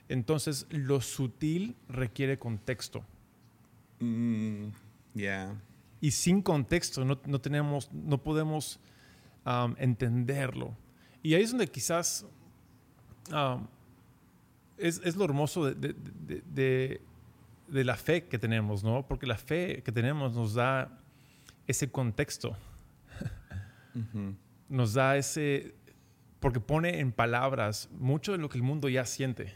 [0.09, 3.03] Entonces, lo sutil requiere contexto.
[3.99, 4.67] Mm,
[5.13, 5.55] ya.
[6.01, 8.79] Y sin contexto no, no tenemos, no podemos
[9.45, 10.75] um, entenderlo.
[11.23, 12.25] Y ahí es donde quizás
[13.31, 13.65] um,
[14.77, 17.01] es, es, lo hermoso de, de, de,
[17.67, 19.07] de, la fe que tenemos, ¿no?
[19.07, 20.99] Porque la fe que tenemos nos da
[21.65, 22.55] ese contexto
[24.69, 25.75] nos da ese,
[26.39, 29.53] porque pone en palabras mucho de lo que el mundo ya siente.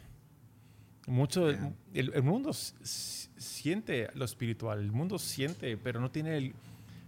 [1.08, 6.54] Mucho, el, el, mundo siente lo espiritual, el mundo siente, pero no tiene el,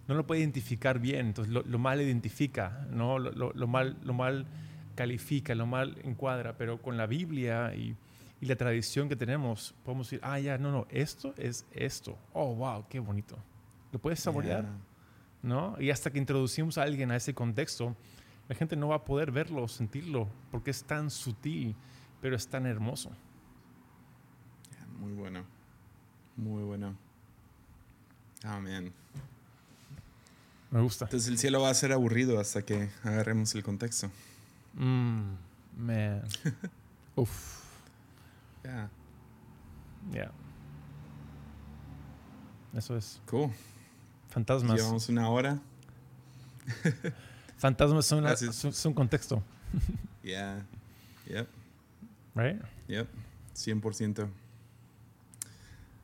[0.07, 3.19] no lo puede identificar bien, entonces lo, mal identifica, ¿no?
[3.19, 4.45] Lo, lo, mal, lo mal
[4.95, 7.95] califica, lo mal encuadra, pero con la Biblia y,
[8.41, 12.17] y, la tradición que tenemos, podemos decir, ah, ya, no, no, esto es esto.
[12.33, 13.37] Oh, wow, qué bonito.
[13.91, 14.65] ¿Lo puedes saborear?
[15.43, 15.75] ¿No?
[15.79, 17.95] Y hasta que introducimos a alguien a ese contexto,
[18.47, 21.75] la gente no va a poder verlo, sentirlo, porque es tan sutil,
[22.21, 23.11] pero es tan hermoso.
[24.99, 25.43] Muy bueno.
[26.35, 26.95] Muy bueno.
[28.43, 28.91] Man.
[30.71, 31.05] Me gusta.
[31.05, 34.09] Entonces el cielo va a ser aburrido hasta que agarremos el contexto.
[34.73, 35.33] Mm,
[35.77, 36.23] man.
[37.15, 37.61] Uf.
[38.63, 38.89] Yeah.
[40.11, 40.31] Yeah.
[42.73, 43.21] Eso es.
[43.27, 43.51] Cool.
[44.31, 44.77] Fantasmas.
[44.77, 45.59] Llevamos una hora.
[47.57, 48.23] Fantasmas son,
[48.73, 49.41] son contexto.
[50.23, 50.63] Yeah.
[51.27, 51.47] Yep.
[52.35, 52.61] Right?
[52.87, 53.07] Yep.
[53.55, 54.27] 100%.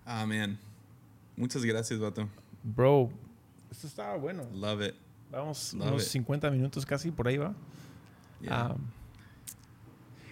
[0.06, 0.58] Ah, man.
[1.36, 2.28] Muchas gracias, vato.
[2.64, 3.12] Bro,
[3.70, 4.48] esto estaba bueno.
[4.54, 4.96] Love it.
[5.32, 6.10] Vamos Love unos it.
[6.10, 7.54] 50 minutos casi, por ahí va.
[8.42, 8.72] Yeah.
[8.72, 8.76] Ah,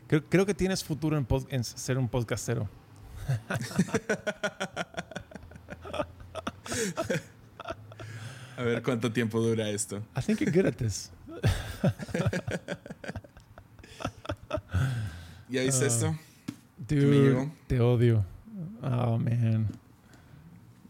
[0.07, 2.67] creo, creo que tienes futuro en, pod- en ser un podcastero.
[8.57, 9.97] A ver cuánto tiempo dura esto.
[10.17, 11.11] I think you're good at this.
[15.49, 15.87] ¿Ya viste Ah.
[15.87, 16.15] esto?
[16.87, 18.25] Dude, te odio.
[18.81, 19.63] Oh, man.
[19.63, 19.67] Man,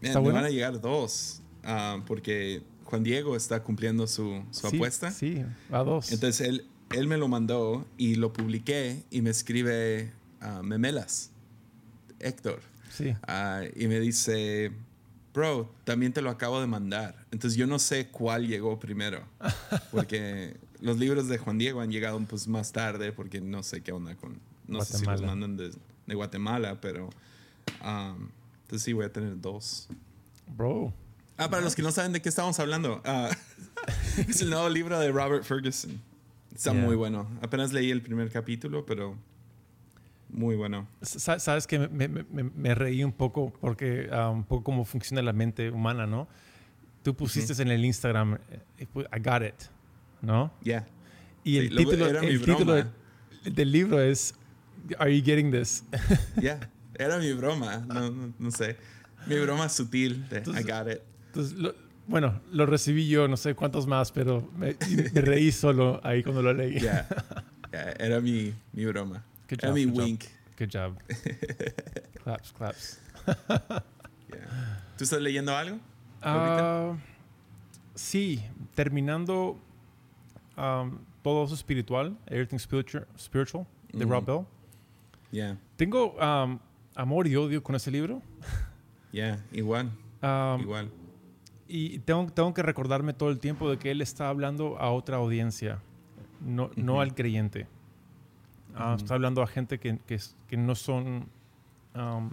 [0.00, 0.36] ¿Está me bueno?
[0.36, 1.40] van a llegar dos.
[1.64, 5.10] ah, porque Juan Diego está cumpliendo su, su Sí, apuesta.
[5.10, 6.12] Sí, a dos.
[6.12, 11.30] Entonces él, él me lo mandó y lo publiqué y me escribe ah, Memelas,
[12.20, 12.60] Héctor.
[12.90, 13.14] sí.
[13.76, 14.72] Y me dice,
[15.36, 17.26] bro, también te lo acabo de mandar.
[17.30, 19.22] Entonces yo no sé cuál llegó primero.
[19.92, 23.92] Porque los libros de Juan Diego han llegado pues más tarde porque no sé qué
[23.92, 24.38] onda con...
[24.66, 25.26] No sé si los Guatemala.
[25.26, 25.70] mandan de,
[26.06, 27.10] de Guatemala, pero...
[27.84, 28.28] um,
[28.62, 29.88] entonces sí, voy a tener dos.
[30.56, 30.92] Bro.
[31.36, 33.28] Ah, para los que no saben de qué estamos hablando, ah,
[34.28, 36.00] es el nuevo libro de Robert Ferguson.
[36.54, 36.82] Está Yeah.
[36.82, 37.28] muy bueno.
[37.42, 39.14] Apenas leí el primer capítulo, pero
[40.28, 40.88] muy bueno.
[41.02, 45.22] Sa- Sabes que me, me- me- reí un poco porque ah, un poco cómo funciona
[45.22, 46.28] la mente humana, ¿no?
[47.02, 49.54] Tú pusiste en el Instagram, eh, I got it,
[50.22, 50.52] ¿no?
[50.62, 50.86] Ya.
[51.44, 52.92] Y Sí, el lo- título, el título broma.
[53.44, 54.34] del, libro es
[54.98, 55.84] Are you getting this?
[56.42, 56.58] Ya.
[56.98, 57.78] Era mi broma.
[57.86, 58.76] No, no, no sé.
[59.26, 61.00] Mi broma sutil de Entonces- I got it.
[61.28, 61.74] Entonces, lo-
[62.08, 64.76] bueno, lo recibí yo, no sé cuántos más, pero me,
[65.12, 66.80] me reí solo ahí cuando lo leí.
[66.80, 67.06] Ya.
[67.72, 69.24] Ya, Era mi, mi broma.
[69.48, 70.04] Good job, mi good job.
[70.04, 70.24] wink.
[70.58, 70.98] Good job.
[72.24, 73.00] claps, claps.
[74.28, 74.82] Ya.
[74.98, 75.78] ¿Tú estás leyendo algo?
[76.20, 76.96] Ah,
[77.94, 78.42] sí,
[78.74, 79.56] terminando
[80.56, 84.12] um, todo eso espiritual, Everything Spiritual, spiritual de Ujú.
[84.12, 84.46] Rob Bell.
[85.30, 85.56] Ya.
[85.76, 86.58] Tengo um,
[86.96, 88.20] amor y odio con ese libro.
[89.12, 89.42] Ya.
[89.52, 89.90] Igual.
[90.22, 90.90] Um, Igual.
[91.68, 95.16] Y tengo, tengo que recordarme todo el tiempo de que él está hablando a otra
[95.16, 95.78] audiencia,
[96.40, 97.00] no, no Ujú.
[97.00, 97.66] al creyente.
[98.76, 98.96] Ah, Ujú.
[98.96, 101.28] Está hablando a gente que, que, que no son
[101.94, 102.30] um,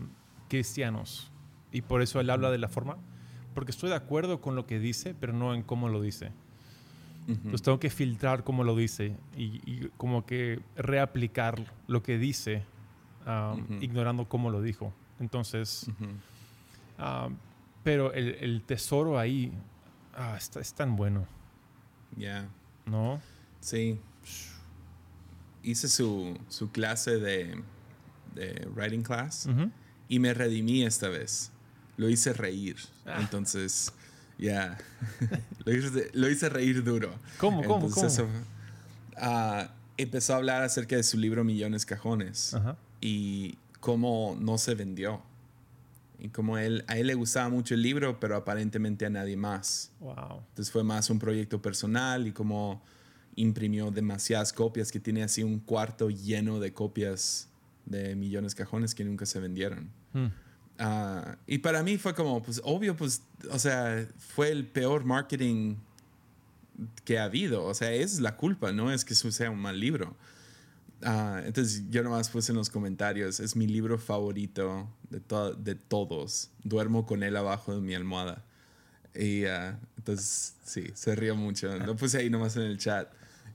[0.50, 1.32] cristianos.
[1.72, 2.98] Y por eso él habla de la forma.
[3.56, 6.32] Porque estoy de acuerdo con lo que dice, pero no en cómo lo dice.
[7.24, 7.32] Ujú.
[7.34, 12.64] Entonces tengo que filtrar cómo lo dice y, y como que reaplicar lo que dice,
[13.26, 13.74] um, Ujú.
[13.82, 14.92] ignorando cómo lo dijo.
[15.20, 15.90] Entonces,
[17.84, 19.54] pero el, el tesoro ahí
[20.16, 21.26] ah, está, es tan bueno,
[22.18, 22.48] Ya.
[22.86, 23.22] ¿no?
[23.62, 24.00] Sí.
[25.64, 27.62] Hice su, su clase de,
[28.36, 29.72] de writing class Ujú.
[30.10, 31.52] y me redimí esta vez.
[31.98, 32.78] Lo hice reír.
[33.06, 33.18] Ah.
[33.22, 33.94] Entonces,
[34.38, 34.78] ya.
[35.66, 37.14] lo, hice, lo hice reír duro.
[37.38, 38.30] ¿Cómo, cómo, Entonces, cómo?
[38.30, 38.46] eso,
[39.18, 42.76] ah, empezó a hablar acerca de su libro Millones Cajones Ajá.
[43.00, 45.22] y cómo no se vendió.
[46.20, 49.92] Y como él, a él le gustaba mucho el libro, pero aparentemente a nadie más.
[50.00, 50.42] Wow.
[50.50, 52.82] Entonces fue más un proyecto personal y como
[53.36, 57.50] imprimió demasiadas copias, que tiene así un cuarto lleno de copias
[57.86, 59.90] de millones cajones que nunca se vendieron.
[60.14, 60.28] Mm.
[60.80, 63.22] Ah, y para mí fue como, pues obvio, pues,
[63.52, 65.76] o sea, fue el peor marketing
[67.06, 67.64] que ha habido.
[67.66, 70.16] O sea, esa es la culpa, no es que sea un mal libro.
[71.04, 75.76] Ah, entonces yo nomás puse en los comentarios, es mi libro favorito de, to- de
[75.76, 76.50] todos.
[76.64, 78.44] Duermo con él abajo de mi almohada.
[79.14, 81.78] Y ah, entonces, sí, se rió mucho.
[81.78, 83.10] Lo puse ahí nomás en el chat.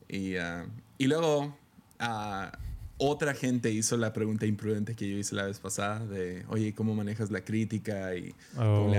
[0.09, 1.57] Y, ah, y luego,
[1.99, 2.53] ah,
[2.97, 6.95] otra gente hizo la pregunta imprudente que yo hice la vez pasada de, oye, ¿cómo
[6.95, 8.15] manejas la crítica?
[8.17, 8.93] Y Oh.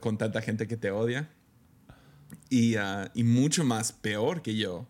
[0.00, 1.28] con tanta gente que te odia.
[2.50, 4.86] Y, ah, y mucho más peor que yo.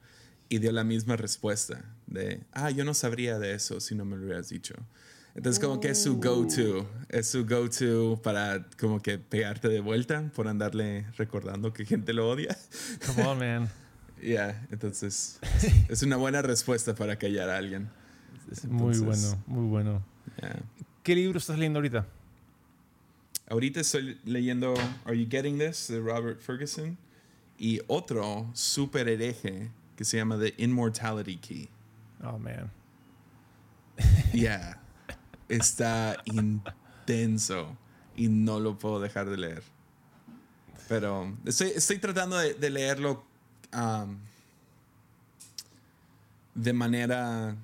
[0.49, 4.17] Y dio la misma respuesta de, ah, yo no sabría de eso si no me
[4.17, 4.75] lo hubieras dicho.
[5.35, 10.31] Entonces como que es su go-to, es su go-to para como que pegarte de vuelta
[10.35, 12.57] por andarle recordando que gente lo odia.
[13.07, 13.69] Come on, man.
[14.23, 15.39] Ya, entonces
[15.89, 17.89] es una buena respuesta para callar a alguien.
[18.51, 20.05] Es muy Entonces- bueno, muy bueno.
[20.43, 20.57] Ya.
[21.03, 22.07] ¿Qué libro estás leyendo ahorita?
[23.49, 25.89] Ahorita estoy leyendo Are You Getting This?
[25.89, 26.99] de Robert Ferguson
[27.59, 31.69] y otro súper hereje que se llama The Immortality Key.
[32.25, 32.71] Oh, man.
[34.33, 34.81] Ya,
[35.49, 37.77] está intenso.
[38.17, 39.63] y no lo puedo dejar de leer.
[40.89, 43.25] Pero estoy, estoy tratando de, leerlo
[46.55, 47.57] de manera...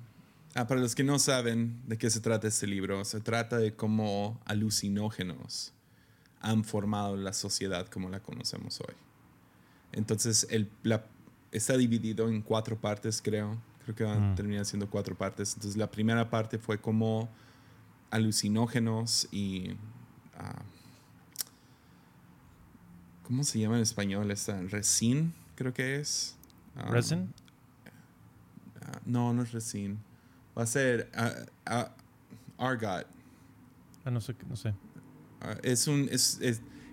[0.55, 3.75] Ah, para los que no saben de qué se trata este libro, se trata de
[3.75, 5.73] cómo alucinógenos
[6.41, 8.93] han formado la sociedad como la conocemos hoy.
[9.93, 10.69] Entonces, el,
[11.51, 13.57] está dividido en cuatro partes, creo.
[13.83, 14.35] Creo que van a mm.
[14.35, 15.53] terminar siendo cuatro partes.
[15.55, 17.29] Entonces, la primera parte fue como
[18.11, 19.71] alucinógenos y...
[20.37, 20.61] Ah,
[23.23, 24.61] ¿Cómo se llama en español esta?
[24.63, 26.35] Resin, creo que es.
[26.75, 27.33] Um, ¿Resin?
[28.81, 29.99] Ah, no, no es resin.
[30.57, 31.89] Va a ser uh,
[32.57, 33.07] argot.
[34.05, 34.35] Ah, no sé.
[34.49, 34.73] No sé.
[35.63, 36.07] es un...
[36.11, 36.39] Es,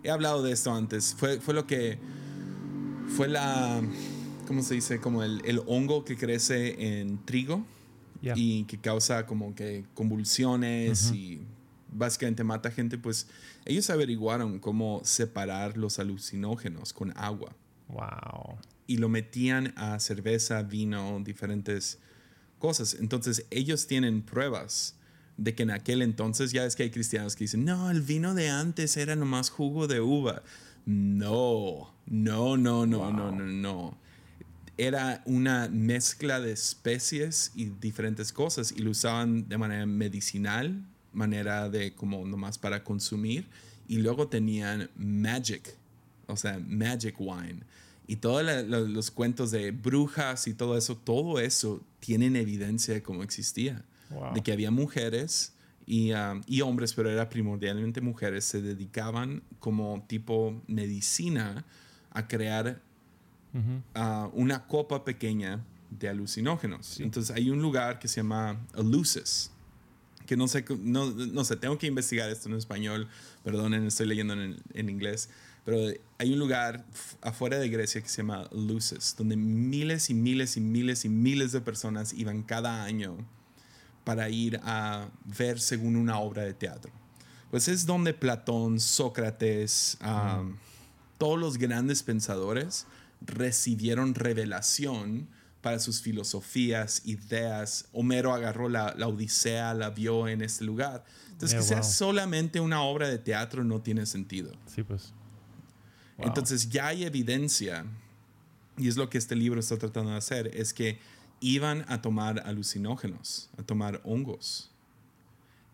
[0.03, 1.15] he hablado de esto antes.
[1.15, 1.99] Fue, fue lo que...
[3.17, 3.83] Fue la...
[4.47, 5.01] ¿Cómo se dice?
[5.01, 7.65] Como el, el hongo que crece en trigo.
[8.23, 11.41] Y que causa como que convulsiones y
[11.91, 13.27] básicamente mata gente, pues
[13.65, 17.55] ellos averiguaron cómo separar los alucinógenos con agua.
[17.93, 18.59] Wow.
[18.87, 21.99] Y lo metían a cerveza, vino, diferentes
[22.59, 22.97] cosas.
[22.99, 24.97] Entonces ellos tienen pruebas
[25.37, 28.35] de que en aquel entonces ya es que hay cristianos que dicen, no, el vino
[28.35, 30.43] de antes era nomás jugo de uva.
[30.87, 33.99] No, no, no, no, no, no, no.
[34.77, 40.83] Era una mezcla de especies y diferentes cosas y lo usaban de manera medicinal
[41.13, 43.47] manera de como nomás para consumir.
[43.89, 45.77] Y luego tenían Magic,
[46.31, 47.61] o sea, Magic Wine.
[48.07, 53.23] Y todos los cuentos de brujas y todo eso, todo eso tienen evidencia de cómo
[53.23, 53.85] existía.
[54.35, 55.53] De que había mujeres
[55.87, 61.65] y, um, y, hombres, pero era primordialmente mujeres, se dedicaban como tipo medicina
[62.11, 62.83] a crear
[63.55, 66.99] uh, una copa pequeña de alucinógenos.
[66.99, 69.53] Entonces hay un lugar que se llama Eleusis
[70.31, 73.09] que no sé, no, no sé, tengo que investigar esto en español,
[73.43, 75.29] perdonen, estoy leyendo en, en inglés,
[75.65, 76.85] pero hay un lugar
[77.21, 81.53] afuera de Grecia que se llama Luces, donde miles y miles y miles y miles
[81.53, 83.17] de personas iban cada año
[84.05, 86.91] para ir a ver según una obra de teatro.
[87.51, 89.99] Pues es donde Platón, Sócrates,
[91.19, 92.87] todos los grandes pensadores
[93.21, 95.29] recibieron revelación
[95.61, 97.87] para sus filosofías, ideas.
[97.93, 101.05] Homero agarró la, Odisea, la vio en este lugar.
[101.33, 104.53] Entonces, que sea solamente una obra de teatro no tiene sentido.
[104.67, 105.13] Sí, pues.
[106.23, 107.85] Entonces, ya hay evidencia,
[108.77, 110.99] y es lo que este libro está tratando de hacer, es que
[111.41, 114.71] iban a tomar alucinógenos, a tomar hongos.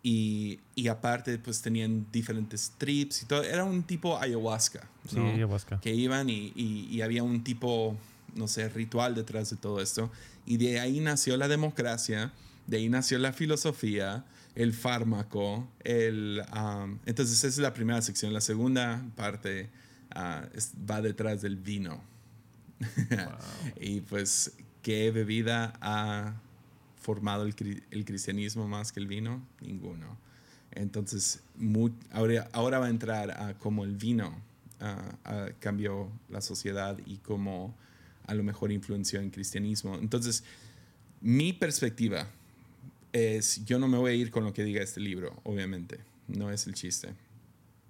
[0.03, 3.43] Y, y, aparte, pues tenían diferentes trips y todo.
[3.43, 4.89] Era un tipo ayahuasca.
[5.09, 5.81] Sí, ayahuasca.
[5.81, 7.97] Que iban y, y había un tipo
[8.37, 10.11] no sé, ritual detrás de todo esto.
[10.45, 12.33] Y de ahí nació la democracia,
[12.67, 14.25] de ahí nació la filosofía,
[14.55, 16.43] el fármaco, el...
[17.05, 18.33] entonces esa es la primera sección.
[18.33, 19.69] La segunda parte
[20.17, 20.49] ah,
[20.89, 22.03] va detrás del vino.
[23.81, 24.53] y pues,
[24.83, 26.35] ¿qué bebida ha
[26.97, 27.55] formado el,
[28.05, 29.47] cristianismo más que el vino?
[29.61, 30.19] Ninguno.
[30.73, 31.43] Entonces,
[32.11, 34.37] ahora, ahora, va a entrar a cómo el vino
[34.81, 37.75] uh, cambió la sociedad y cómo
[38.27, 39.97] a lo mejor influenció en cristianismo.
[39.97, 40.45] Entonces,
[41.21, 42.29] mi perspectiva
[43.13, 46.51] es, yo no me voy a ir con lo que diga este libro, obviamente, no
[46.51, 47.15] es el chiste.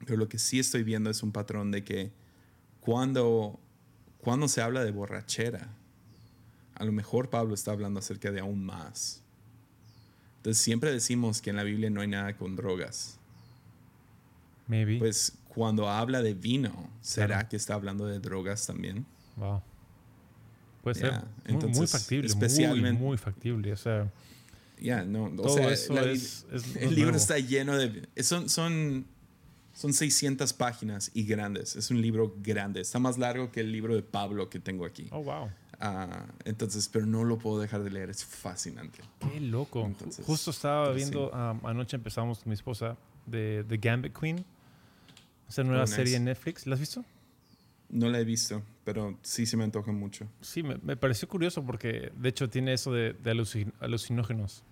[0.06, 2.12] Pero lo que sí estoy viendo es un patrón de que
[2.80, 3.60] cuando,
[4.18, 5.68] cuando se habla de borrachera,
[6.74, 9.22] a lo mejor Pablo está hablando acerca de aún más.
[10.38, 13.18] Entonces siempre decimos que en la Biblia no hay nada con drogas.
[14.68, 14.98] Maybe.
[14.98, 19.04] Pues cuando habla de vino, ¿será que está hablando de drogas también?
[19.36, 19.62] Wow.
[20.82, 21.14] Puede ser
[21.48, 23.72] muy, factible, especialmente, muy, factible.
[23.72, 24.08] O sea,
[24.80, 26.46] ya, no, todo eso es,
[26.76, 28.08] El libro está lleno de...
[28.22, 29.04] Son, son,
[29.76, 31.76] son 600 páginas y grandes.
[31.76, 32.80] Es un libro grande.
[32.80, 35.06] Está más largo que el libro de Pablo que tengo aquí.
[35.10, 35.50] Oh, wow.
[35.78, 38.08] Ah, entonces, pero no lo puedo dejar de leer.
[38.08, 39.00] Es fascinante.
[39.20, 39.92] Qué loco.
[40.24, 41.30] Justo estaba viendo,
[41.62, 42.96] anoche empezamos con mi esposa,
[43.26, 44.42] de The Gambit Queen.
[45.46, 46.66] Esa nueva oh, serie en Netflix.
[46.66, 47.04] ¿La has visto?
[47.90, 50.26] No la he visto, pero sí se me antoja mucho.
[50.40, 53.14] Sí, me, pareció curioso porque de hecho tiene eso de,
[53.80, 54.62] alucinógenos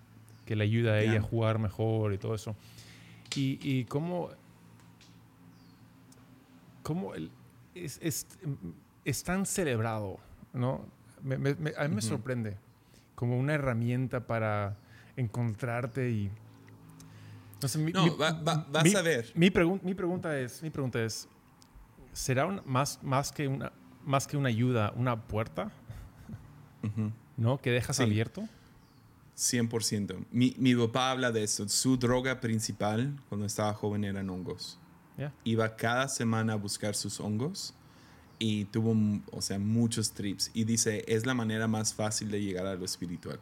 [0.47, 2.55] que le ayuda a ella a jugar mejor y todo eso.
[3.35, 4.31] Y, y cómo,
[6.85, 8.27] cómo es, es,
[9.03, 10.19] es, tan celebrado,
[10.53, 10.85] ¿no?
[11.23, 12.57] Me, a mí me sorprende
[13.15, 14.77] como una herramienta para
[15.17, 16.31] encontrarte y...
[17.91, 19.31] No, vas a ver.
[19.33, 19.49] Mi,
[19.81, 21.27] mi pregunta es, mi pregunta es,
[22.13, 23.71] ¿será más, más, que una,
[24.03, 25.71] más que una ayuda, una puerta?
[27.35, 27.59] ¿No?
[27.59, 28.47] ¿Que dejas abierto?
[29.35, 30.25] 100%.
[30.29, 31.67] Mi, mi papá habla de eso.
[31.67, 34.79] Su droga principal cuando estaba joven eran hongos.
[35.43, 37.73] Iba cada semana a buscar sus hongos
[38.37, 38.95] y tuvo,
[39.31, 40.51] o sea, muchos trips.
[40.53, 43.39] Y dice, es la manera más fácil de llegar a lo espiritual.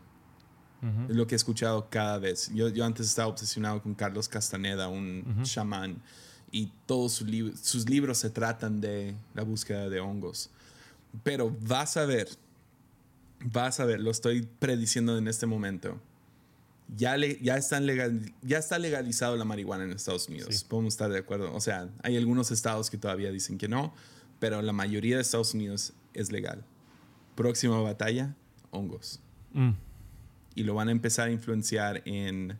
[1.09, 2.51] Es lo que he escuchado cada vez.
[2.53, 6.01] Yo, yo antes estaba obsesionado con Carlos Castaneda, un chamán,
[6.51, 10.51] y todos sus libros se tratan de la búsqueda de hongos.
[11.24, 12.28] Pero vas a ver,
[13.43, 15.99] vas a ver, lo estoy prediciendo en este momento.
[16.96, 20.64] Ya, le, ya, están legal, ya está legalizado la marihuana en Estados Unidos.
[20.64, 21.54] Podemos estar de acuerdo.
[21.54, 23.94] O sea, hay algunos estados que todavía dicen que no,
[24.39, 26.64] pero la mayoría de Estados Unidos es legal.
[27.36, 28.36] Próxima batalla,
[28.70, 29.20] hongos.
[29.54, 29.72] Mm.
[30.56, 32.60] Y lo van a empezar a influenciar en,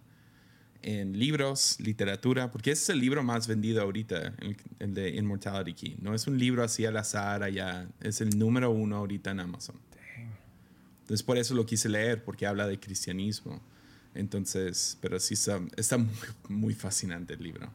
[0.82, 4.34] en libros, literatura, porque ese es el libro más vendido ahorita,
[4.80, 5.98] el, de Immortality Key.
[6.02, 9.76] No es un libro así al azar allá, es el número uno ahorita en Amazon.
[11.02, 13.62] Entonces por eso lo quise leer, porque habla de cristianismo.
[14.16, 15.98] Entonces, pero sí está,
[16.50, 17.70] muy, fascinante el libro.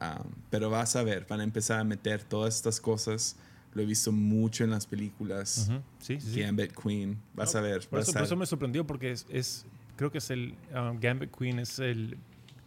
[0.00, 3.36] Ah, pero vas a ver, van a empezar a meter todas estas cosas
[3.74, 5.70] lo he visto mucho en las películas.
[6.00, 7.16] sí, Gambit Queen.
[7.34, 7.86] Vas a ver.
[7.88, 9.64] Por, eso, me sorprendió porque es,
[9.96, 12.16] creo que es el um, Gambit Queen es el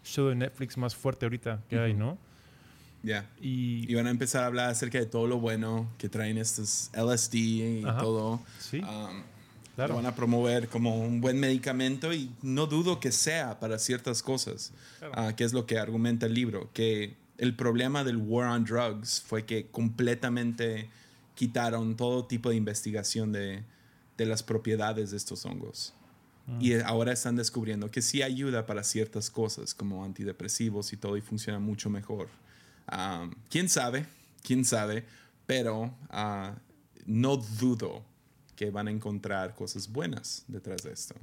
[0.04, 2.18] show de Netflix más fuerte ahorita que hay, ¿no?
[3.04, 3.30] Ya.
[3.42, 7.36] Y, van a empezar a hablar acerca de todo lo bueno que traen estos LSD
[7.36, 8.42] y todo.
[8.60, 8.80] Sí.
[8.80, 9.24] Um,
[9.76, 9.94] claro.
[9.94, 14.24] Lo van a promover como un buen medicamento y no dudo que sea para ciertas
[14.24, 14.72] cosas,
[15.14, 19.22] ah, que es lo que argumenta el libro, que el problema del war on drugs
[19.22, 20.90] fue que completamente
[21.36, 23.64] quitaron todo tipo de investigación de,
[24.18, 25.94] las propiedades de estos hongos.
[26.48, 26.58] Ah.
[26.62, 31.22] Y ahora están descubriendo que sí ayuda para ciertas cosas como antidepresivos y todo y
[31.22, 32.30] funciona mucho mejor.
[33.50, 34.06] ¿Quién sabe?
[34.44, 35.06] ¿Quién sabe?
[35.46, 36.56] Pero ah,
[37.06, 38.04] no dudo
[38.56, 41.16] que van a encontrar cosas buenas detrás de esto.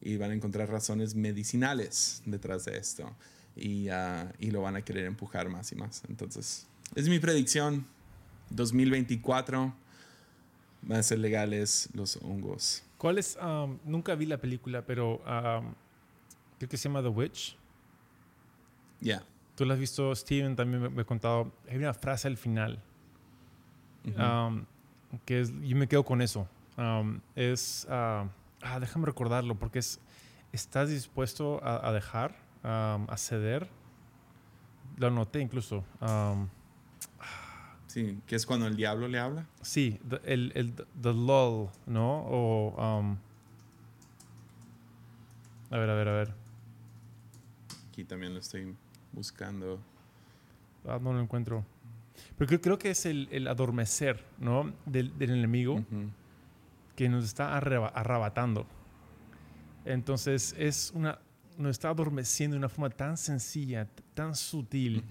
[0.00, 3.14] Y van a encontrar razones medicinales detrás de esto
[3.56, 6.02] y, ah, y lo van a querer empujar más y más.
[6.08, 7.84] Entonces, es mi predicción.
[8.50, 9.72] 2024
[10.82, 12.82] van a ser legales los hongos.
[12.98, 13.38] ¿Cuál es?
[13.40, 15.72] Um, nunca vi la película, pero um,
[16.58, 17.56] creo que se llama The Witch.
[19.00, 19.22] Ya.
[19.56, 21.52] Tú la has visto, Steven también me, ha contado.
[21.68, 22.82] Hay una frase al final
[24.04, 24.64] um,
[25.24, 26.48] que es, yo me quedo con eso.
[27.34, 28.28] Es, uh,
[28.62, 30.00] ah, déjame recordarlo, porque es,
[30.52, 32.34] ¿estás dispuesto a dejar?
[32.62, 33.68] a ceder.
[34.96, 35.84] Lo anoté incluso.
[37.86, 39.46] sí, que es cuando el diablo le habla.
[39.62, 42.24] Sí, el, el the lull, ¿no?
[42.26, 42.74] O,
[45.70, 46.34] a ver, a ver, a ver.
[47.88, 48.74] Aquí también lo estoy
[49.12, 49.80] buscando.
[50.86, 51.64] Ah, no lo encuentro.
[52.36, 54.72] Pero creo, creo que es el, el adormecer, ¿no?
[54.84, 55.82] Del, del enemigo
[57.00, 58.66] que nos está arrebatando.
[59.86, 61.18] Entonces es una
[61.56, 65.02] nos está adormeciendo de una forma tan sencilla, tan sutil,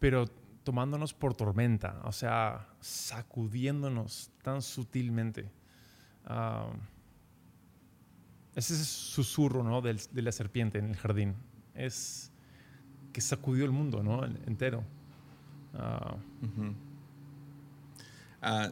[0.00, 0.24] pero
[0.64, 5.50] tomándonos por tormenta, o sea, sacudiéndonos tan sutilmente.
[6.24, 6.72] Ah,
[8.54, 9.82] ese es el susurro ¿no?
[9.82, 11.34] de la serpiente en el jardín.
[11.74, 12.32] Es
[13.12, 14.24] que sacudió el mundo ¿no?
[14.24, 14.82] entero.
[15.74, 16.91] Uh,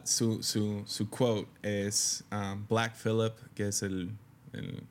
[0.03, 2.23] su, su, su, quote es
[2.69, 4.11] Black Phillip, que es el,
[4.53, 4.83] el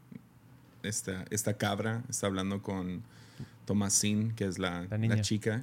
[0.82, 3.02] esta, esta cabra está hablando con
[3.66, 5.62] Tomasín, que es la, la, chica.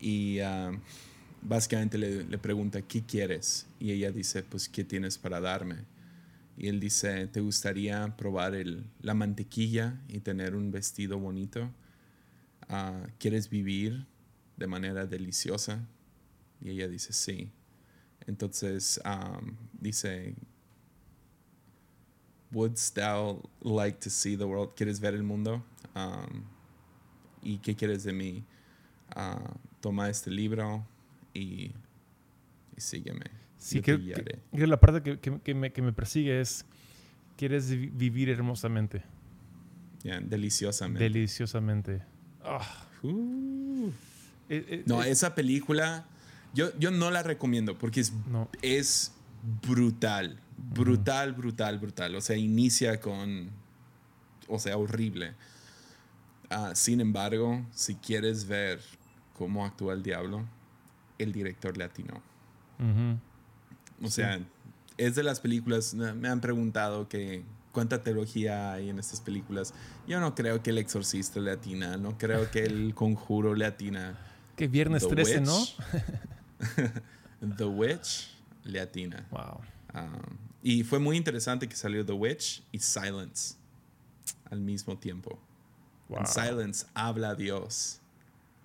[0.00, 0.72] Y ah,
[1.42, 3.66] básicamente le, le, pregunta, ¿qué quieres?
[3.78, 5.84] Y ella dice, pues, ¿qué tienes para darme?
[6.56, 11.70] Y él dice, ¿te gustaría probar el, la mantequilla y tener un vestido bonito?
[12.68, 14.06] Ah, ¿Quieres vivir
[14.56, 15.86] de manera deliciosa?
[16.60, 17.50] Y ella dice, sí.
[18.26, 19.40] Entonces ah,
[19.80, 20.34] dice,
[22.52, 24.74] Wouldst thou like to see the world?
[24.76, 25.62] ¿Quieres ver el mundo?
[25.94, 26.44] Um,
[27.42, 28.44] ¿Y qué quieres de mí?
[29.16, 30.86] Uh, toma este libro
[31.34, 31.72] y,
[32.76, 33.26] y sígueme.
[33.58, 33.98] Sí, que,
[34.52, 36.64] que, la parte que, que, me, que, me, persigue es,
[37.36, 39.02] quieres vivir hermosamente.
[40.02, 41.02] deliciosamente.
[41.02, 42.02] Deliciosamente.
[42.42, 42.86] Ah.
[43.02, 43.90] Uh.
[44.48, 46.06] Eh, eh, no, esa película,
[46.54, 48.12] yo, yo no la recomiendo porque es,
[48.62, 49.12] es
[49.62, 50.40] brutal.
[50.56, 52.14] Brutal, brutal, brutal.
[52.14, 53.50] O sea, inicia con.
[54.48, 55.34] O sea, horrible.
[56.50, 58.80] Ah, sin embargo, si quieres ver
[59.34, 60.44] cómo actúa el diablo,
[61.18, 62.22] el director le atinó.
[64.02, 64.40] O sea,
[64.96, 65.94] es de las películas.
[65.94, 69.74] Me han preguntado que cuánta teología hay en estas películas.
[70.06, 74.16] Yo no creo que el exorcista le atina, no creo que el conjuro le atina.
[74.56, 75.58] Que viernes 13, ¿no?
[77.56, 78.30] The Witch
[78.64, 79.26] le atina.
[79.30, 79.60] Wow.
[79.94, 83.56] Um, y fue muy interesante que salió The Witch y Silence
[84.50, 85.38] al mismo tiempo.
[86.10, 88.00] En Silence habla Dios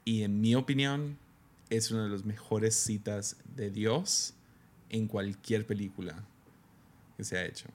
[0.06, 1.18] Y en mi opinión,
[1.70, 4.34] es una de las mejores citas de Dios
[4.90, 6.16] en cualquier película
[7.16, 7.68] que se ha hecho.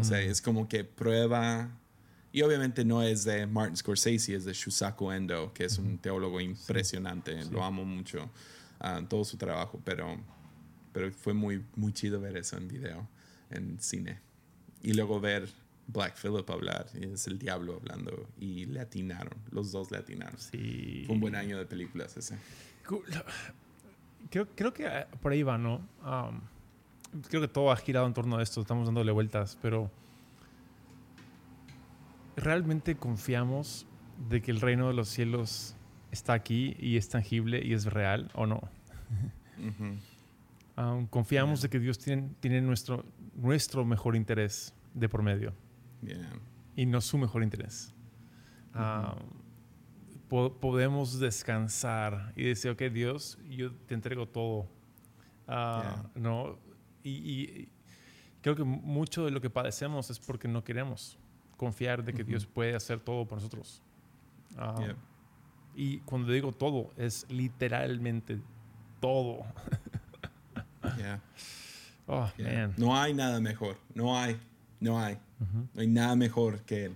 [0.00, 0.30] O sea, Mm.
[0.30, 1.70] es como que prueba.
[2.32, 6.40] Y obviamente no es de Martin Scorsese, es de Shusaku Endo, que es un teólogo
[6.40, 7.42] impresionante.
[7.46, 8.28] Lo amo mucho,
[8.80, 10.16] ah, todo su trabajo, pero,
[10.92, 13.08] pero fue muy, muy chido ver eso en video,
[13.50, 14.20] en cine.
[14.82, 15.48] Y luego ver
[15.88, 20.38] Black Phillip hablar, y es el diablo hablando, y le atinaron, los dos le atinaron.
[20.38, 21.04] Sí.
[21.06, 22.36] Fue un buen año de películas ese.
[24.30, 25.76] Creo, creo que eh, por ahí va, ¿no?
[26.04, 26.40] Um,
[27.28, 29.90] creo que todo ha girado en torno a esto, estamos dándole vueltas, pero
[32.36, 33.86] ¿realmente confiamos
[34.28, 35.74] de que el reino de los cielos
[36.10, 38.60] está aquí y es tangible y es real o no?
[40.76, 43.04] Um, confiamos de que Dios tiene, tiene nuestro,
[43.34, 45.52] nuestro mejor interés de por medio
[46.02, 46.30] Yeah.
[46.76, 47.92] y no su mejor interés.
[50.28, 54.68] Po- podemos descansar y decir, ok, Dios, yo te entrego todo.
[55.48, 56.58] Ah, ¿no?
[57.02, 57.68] Y, y
[58.42, 61.18] creo que mucho de lo que padecemos es porque no queremos
[61.56, 62.22] confiar de que.
[62.22, 63.82] Dios puede hacer todo por nosotros.
[65.80, 68.38] Y cuando digo todo, es literalmente
[69.00, 69.44] todo.
[70.96, 71.20] Yeah.
[72.06, 72.68] Oh, Yeah.
[72.68, 72.74] man.
[72.78, 74.36] No hay nada mejor, no hay,
[74.80, 75.14] no hay.
[75.40, 75.68] Ujú.
[75.74, 76.94] No hay nada mejor que Él.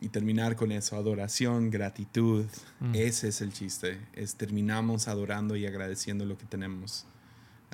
[0.00, 2.46] Y terminar con eso, adoración, gratitud.
[2.80, 2.94] Mm.
[2.94, 4.00] Ese es el chiste.
[4.14, 7.04] Es terminamos adorando y agradeciendo lo que tenemos.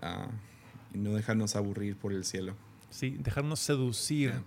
[0.00, 0.28] Ah,
[0.94, 2.54] y no dejarnos aburrir por el cielo.
[2.90, 4.42] Sí, dejarnos seducir Yeah.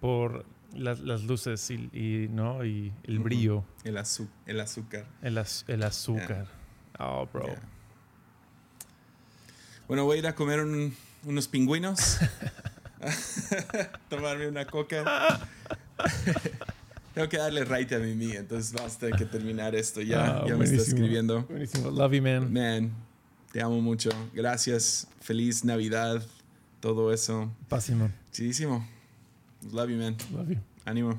[0.00, 2.64] por las, las luces y, y, ¿no?
[2.64, 5.06] y el brillo, El, azu- el azúcar.
[5.22, 6.46] el, az- el azúcar.
[6.98, 7.46] Oh, bro.
[7.46, 7.62] Yeah.
[9.88, 10.94] Bueno, voy a ir a comer un-
[11.24, 12.18] unos pingüinos.
[14.08, 15.04] Tomarme una coca.
[17.14, 20.02] Tengo que darle right a Mimi, entonces vamos a tener que terminar esto.
[20.02, 21.42] Ya, Ah, ya me está escribiendo.
[21.44, 21.90] Buenísimo.
[21.90, 22.52] Love you, man.
[22.52, 22.92] Man,
[23.52, 24.10] te amo mucho.
[24.34, 25.08] Gracias.
[25.22, 26.22] Feliz Navidad.
[26.80, 27.50] Todo eso.
[27.68, 28.12] Paz, Simón.
[28.32, 28.86] Chidísimo.
[29.72, 30.16] Love you, man.
[30.32, 30.58] Love you.
[30.86, 31.18] Ánimo.